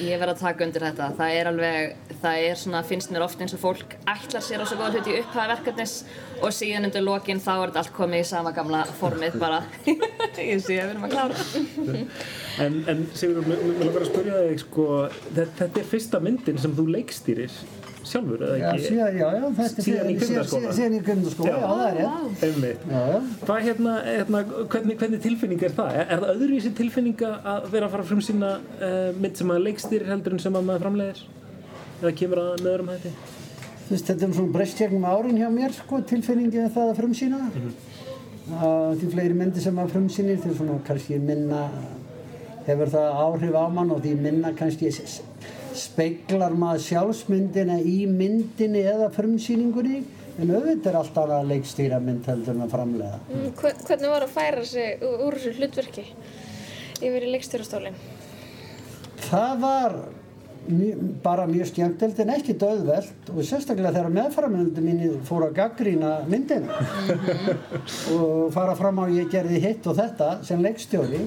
[0.02, 1.08] Ég verð að taka undir þetta.
[1.18, 4.66] Það er alveg, það er svona, finnst mér oft eins og fólk ætlar sér á
[4.70, 5.96] svo góða hluti í upphæða verkefnis
[6.38, 9.62] og síðan undir lokin þá er þetta allt komið í sama gamla formið bara.
[10.52, 12.06] ég sé að við erum að klára.
[12.62, 14.88] En, en Sigur, mér langar að spyrja þig sko,
[15.32, 17.62] þetta, þetta er fyrsta myndin sem þú leikstýrir
[18.08, 18.86] sjálfur, eða Já, ekki?
[18.88, 20.72] síðan, já, já, þetta er síðan í kundaskóla.
[20.78, 22.44] síðan- í kundaskóla, já, það er rétt.
[22.48, 22.86] Einmitt.
[22.92, 23.20] Já, já.
[23.46, 24.42] Hvað hérna, hérna
[24.74, 25.92] hvernig, hvernig tilfinning er það?
[26.02, 29.64] Er, er það öðruvísi tilfinning að vera að fara frum sína uh, mynd sem að
[29.68, 31.24] leikstýrir heldur en sem að maður framleiðir?
[32.02, 33.14] Eða kemur að með öðrum hætti?
[33.86, 37.00] Þú veist, þetta er svona breyst gegnum árin hjá mér, sko, tilfinningið er það að
[37.02, 37.40] frumsýna.
[38.52, 41.66] Uh, því fleiri myndir sem maður frumsýnir, því svona kannski minna,
[42.66, 44.90] hefur það áhrif á mann og því minna kannski
[45.78, 50.04] speiklar maður sjálfsmyndina í myndinni eða frumsýningunni.
[50.42, 53.20] En auðvitað er alltaf að leikstýra mynd heldur en að framlega.
[53.30, 56.06] Mm, hve- Hvernig var að færa sig úr þessu hlutverki
[57.02, 58.00] yfir í leikstjórastólinn?
[59.28, 59.96] Það var
[60.72, 66.12] mjö, bara mjög skemmtilegt en ekki döðvelt og sérstaklega þegar meðframöndu mín fóru að gaggrýna
[66.30, 66.80] myndina
[68.16, 71.26] og fara fram á ég gerði hitt og þetta sem leikstjóri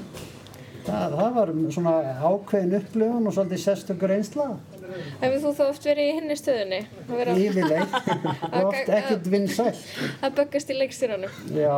[0.84, 4.48] það, það var svona ákveðin upplifun og svolítið sérstökur einsla
[4.94, 6.80] Hefur þú þá oft verið í henni stöðunni?
[7.08, 9.80] Að og oft ekkert vinsælt
[10.20, 11.38] Að böggast í leikstjóranum?
[11.56, 11.76] já,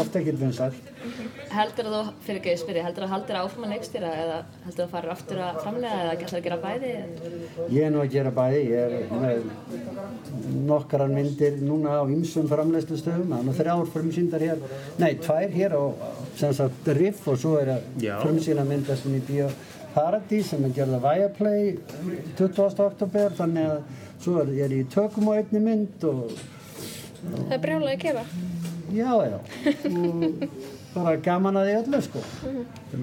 [0.00, 0.92] oft ekkert vinsælt
[1.52, 4.78] Heldur þú, fyrir ekki að spyrja, heldur þú að haldir áfram að leikstýra eða heldur
[4.78, 6.92] þú að fara aftur að framlega eða ætlar að gera bæði?
[7.76, 9.44] Ég er nú að gera bæði, ég er með
[10.66, 14.64] nokkrar myndir núna á ýmsum framleiðslustöðum, það er nú þrjár frumsýndar hér,
[14.98, 15.82] nei, tvær hér á
[16.36, 17.70] sem sagt Riff og svo er
[18.00, 18.16] Já.
[18.18, 19.48] að frumsýna myndastin í Bíó
[19.96, 21.76] Paradís sem er gerða Viaplay
[22.36, 22.80] 20.
[22.84, 23.82] oktober, þannig að
[24.20, 26.30] svo er ég í tökum á einni mynd og
[27.26, 28.24] Það er brjálega að gera.
[28.94, 29.38] já, já,
[30.96, 32.20] og bara gaman að því öllu sko.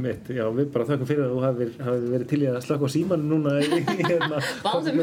[0.03, 2.87] Mitt, já, við bara þakkum fyrir að þú hafið hafi verið til í að slaka
[2.87, 5.01] á símanu núna í, hérna, Báðum.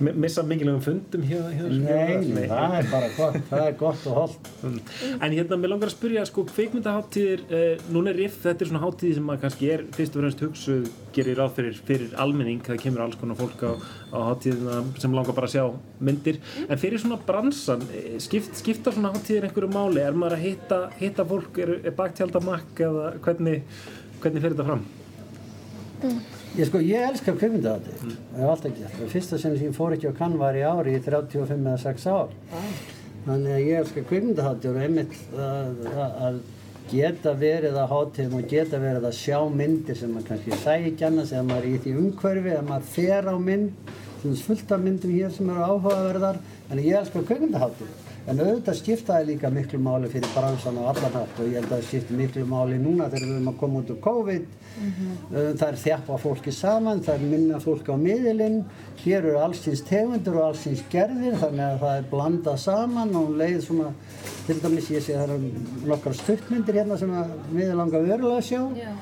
[0.00, 4.50] Missa mikilvægum fundum hér, hér Nei, það er bara gott, það er gott og holdt.
[4.64, 8.82] En hérna, mér langar að spyrja, sko, kveikmyndaháttíðir, uh, núna er riff, þetta er svona
[8.84, 12.82] háttíði sem að kannski er fyrst og fremst hugsuð, gerir ráð fyrir, fyrir almenning, það
[12.86, 13.72] kemur alls konar fólk á,
[14.16, 15.64] á háttíðina sem langar bara að sjá
[16.08, 20.46] myndir, en fyrir svona bransan, eh, skipt, skipta svona háttíðir einhverju máli, er maður að
[20.48, 23.64] hitta, hitta fólk, er, er baktjaldamakk eða hvernig,
[24.20, 24.86] hvernig fer þetta fram?
[26.58, 28.14] Ég sko, ég elskar kvikmyndahátti, mm.
[28.34, 28.94] ég hef alltaf gert.
[28.96, 32.06] Það fyrsta sem ég fór ekki á kann var í ári í 35 eða 6
[32.10, 32.32] ár.
[33.26, 36.40] Þannig að ég elskar kvikmyndahátti og einmitt að,
[36.90, 41.06] geta verið að hátíðum og geta verið að sjá myndir sem maður kannski sæði ekki
[41.06, 43.92] annars eða maður er í því umhverfi eða maður fer á mynd,
[44.24, 46.40] svona fullt af myndum hér sem eru áhugaverðar.
[46.66, 47.86] Að ég elskar kvikmyndahátti.
[48.28, 51.72] En auðvitað skiptaði líka miklu máli fyrir bransan og allan hægt og ég held að
[51.72, 54.50] það skipti miklu máli núna þegar við erum að koma út úr COVID.
[54.80, 58.58] Uh, Það er þjappa fólki saman, það er minna fólk á miðilinn,
[59.00, 63.58] hér eru allsins tegundur og allsins gerðir þannig að það er blandað saman og leið
[63.66, 63.90] svona,
[64.46, 68.48] til dæmis ég sé það eru nokkar stuttmyndir hérna sem að við langar verulega að
[68.50, 68.92] sjá Já.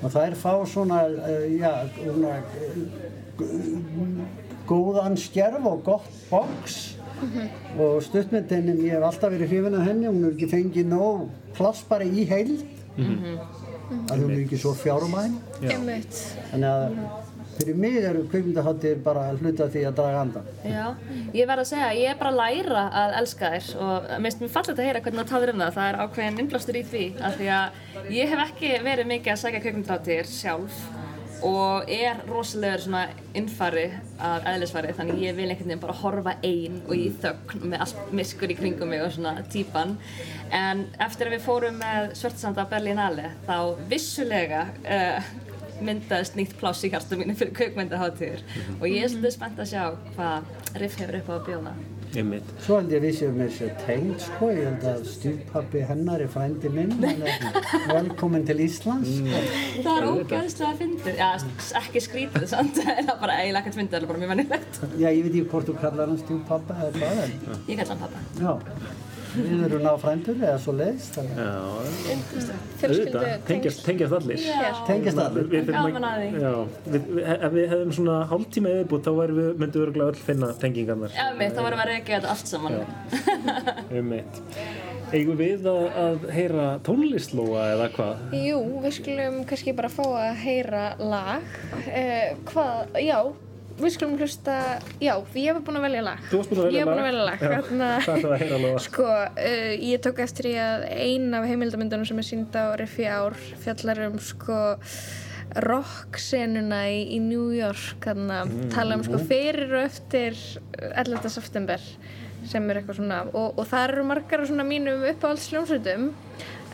[0.00, 1.00] og það er fá svona,
[1.52, 2.34] já, svona
[4.68, 10.24] góðan skerf og gott box og stuttmyndin, ég hef alltaf verið hrifin af henni, hún
[10.24, 12.64] er ekki fengið nóg pláss bara í heild.
[14.08, 16.96] Að hún er ekki svo fjármæn þannig að
[17.54, 20.86] fyrir mig eru kvikmyndaháttir bara hluta því að draga andan Já,
[21.36, 24.52] ég verð að segja, ég er bara að læra að elska þér og minnst mér
[24.56, 27.38] fallið að heyra hvernig það taður um það, það er ákveðin innblástur í því af
[27.38, 30.80] því að ég hef ekki verið mikið að sækja kveikmyndatátir sjálf
[31.44, 33.02] og er rosalegur svona
[33.36, 33.86] innfari
[34.22, 38.12] af eðlisfari þannig ég vil einhvern veginn bara horfa ein og í þögn með allt
[38.16, 39.96] miskur í kringum mig og svona típan
[40.56, 43.58] en eftir að við fórum með Svartsanda Berlinale þá
[43.90, 45.32] vissulega uh,
[45.84, 48.44] myndaðist nýtt pláss í hjartu mínu fyrir kveikmyndaháttíður
[48.78, 49.84] og ég er svolítið spennt að sjá
[50.14, 51.72] hvað Riff hefur upp á að bjóða.
[52.20, 52.50] Einmitt.
[52.62, 56.22] Svo held ég að við séum með sér tengd sko, ég held að stjúppappi hennar
[56.24, 59.14] er frændi minn, hann er velkomin til Íslands.
[59.80, 63.96] Það er ógæðslega fyndið, já ekki skrítið samt, en það er bara eiginlega ekkert fyndið,
[63.96, 64.80] það er bara mjög vennilegt.
[64.94, 67.34] Já, ég veit ekki hvort þú kallar hann stjúppappa eða hvað en.
[67.72, 68.24] Ég kalla hann pappa.
[68.38, 70.74] Já, við erum náfrændur eða svo
[72.84, 74.40] auðvitað, tengjast, tengjast allir.
[74.44, 74.70] Já.
[74.88, 75.48] Tengjast allir.
[75.50, 76.28] Við því.
[76.42, 76.52] Já,
[76.86, 80.24] við, við, ef við hefðum svona hálftíma yfirbútt þá værum við, myndum við örugglega öll
[80.28, 81.14] finna tengingarnar.
[81.16, 82.80] Já, mitt, þá varum við að reykja þetta allt saman.
[83.94, 84.42] Um mitt.
[85.14, 88.22] Eigum við að, að heyra tónlistlóa eða hvað?
[88.40, 91.44] Jú, við skulum kannski bara fá að heyra lag.
[91.86, 93.18] Eh, hvað, já,
[93.78, 94.54] við skulum hlusta,
[95.02, 96.20] já, ég hef búin að velja lag.
[96.30, 97.10] Þú varst búin að velja Ég hef búin að lag?
[97.10, 97.38] velja lag.
[97.42, 98.82] Já, Hérna, hvað ætlaðu að heyra Lóa?
[98.84, 103.06] Sko, uh, ég tók eftir í að ein af heimildamindunum sem er sínd á Riffi
[103.10, 104.58] ár fjallar um sko
[105.64, 108.70] rock-senuna í, í New York, þannig að Mm.
[108.74, 110.38] tala um sko fyrir og eftir
[110.96, 111.28] 11.
[111.30, 111.80] september
[112.48, 116.08] sem er eitthvað svona og, og það eru margar af svona mínum uppáhaldsljónsveitum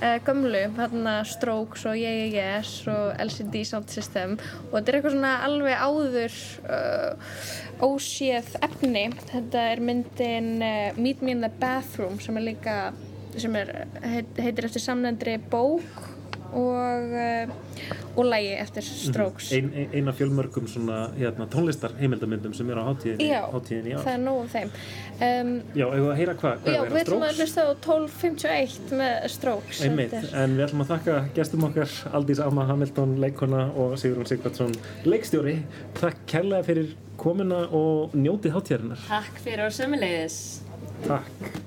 [0.00, 4.36] uh, gömlu, þarna Strokes og Yes og LCD Sound System.
[4.70, 6.38] Og þetta er eitthvað svona alveg áður
[6.76, 7.36] uh,
[7.86, 9.06] óséð efni.
[9.30, 12.78] Þetta er myndin uh, Meet Me in the Bathroom sem er líka
[13.38, 13.68] sem er,
[14.02, 16.09] heit, heitir eftir samnendri bók
[16.56, 17.52] og, uh,
[18.16, 22.84] og lægi eftir Strokes Ein, ein, eina fjölmörgum svona hérna, tónlistar heimildamindum sem er á
[22.88, 23.98] hátíðinni, Já, hátíðinni já.
[24.04, 24.72] það er nóg þeim
[25.28, 26.62] um, Já, við að heyra hvað?
[26.64, 30.84] Hvað Já, er við ætlum að hlusta á 12.51 með Strokes Einmitt, en við ætlum
[30.86, 34.76] að þakka gestum okkar Aldís Amma Hamilton, leikona og Sigurðun Sigvardsson,
[35.06, 35.56] leikstjóri
[36.00, 40.38] Takk kærlega fyrir komuna og njótið hátíðarinnar Takk fyrir og sömulegis.
[41.06, 41.59] Takk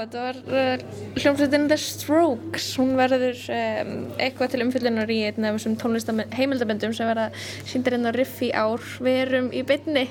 [0.00, 0.82] þetta var uh,
[1.18, 2.72] hljómsveitin The Strokes.
[2.80, 7.30] Hún verður um, eitthvað til umfyllunar í einn af þessum heimildabendum sem verða
[7.68, 8.84] síndir inn á Riff í ár.
[9.02, 10.06] Við erum í bytni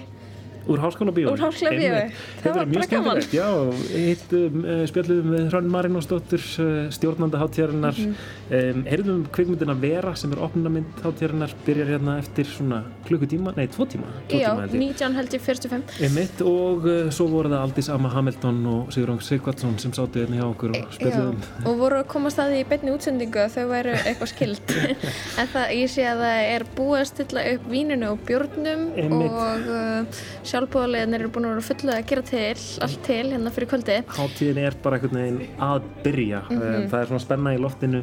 [0.70, 2.12] Úr háskóla bíó Úr Háskólabíói.
[2.44, 3.22] Það var bara gaman.
[3.34, 3.48] Já,
[3.90, 7.98] hittum, uh, spjalluðum við Hrönn Marinósdóttur, uh, stjórnanda hátíðarinnar.
[7.98, 8.14] Mhm.
[8.52, 13.86] Um, heyrðum kvikmyndina Vera sem er opnunarmynd hátíðarinnar byrjar hérna eftir svona klukkutíma, nei, tvo
[13.90, 14.84] tíma, tvo Já, tíma held ég.
[15.00, 19.22] 19 held ég 45 Einmitt, og uh, svo voru það Aldís Amma Hamilton og Sigurðan
[19.26, 22.62] Sigvardsson sem sátu hérna hjá okkur og spjalluðum Já, og voru að koma að staði
[22.62, 24.76] í beinni útsendingu að þau væru eitthvað skild
[25.42, 29.38] en það, ég sé að það er búið að stilla upp víninu og bjórnum Einmitt.
[29.42, 30.22] og uh,
[30.52, 32.44] sjálfbúðarleginir eru búin að vera fullu að gera til
[32.86, 36.58] allt til hérna fyrir kvöldi Hátíðin er bara veginn að byrja Mhm.
[36.62, 38.00] um, það er svona spenna í loftinu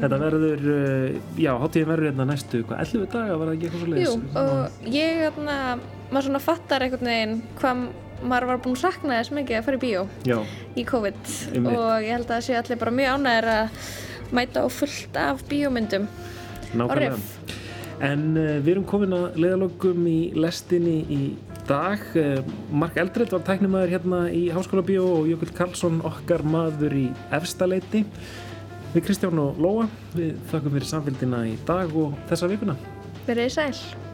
[0.00, 3.86] þetta verður, uh, já, hátíðin verður hérna næstu, hvað, 11 daga var það ekki eitthvað
[3.86, 5.60] svo Jú, og ég hérna,
[6.10, 7.86] maður svona fattar einhvern veginn hvað
[8.24, 10.38] maður var búin að sakna þess mikið að fara í bíó Já,
[10.76, 11.22] í COVID.
[11.52, 11.72] Einmitt.
[11.76, 13.80] og ég held að það sé allir bara mjög ánægir að
[14.36, 16.06] mæta á fullt af bíómyndum.
[16.76, 17.18] Nákvæmlega.
[18.06, 21.20] En uh, við erum komin að leiðalokum í lestinni í
[21.68, 22.02] dag.
[22.16, 22.40] Uh,
[22.70, 28.04] Mark Eldred var tæknumæður hérna í Háskóla Bíó og Jökull Karlsson okkar maður í efstaleiti
[28.96, 29.82] Við Kristján og Lóa,
[30.16, 32.78] við þakkum fyrir samfélgina í dag og þessa vikuna.
[33.26, 34.05] Verið þið sæl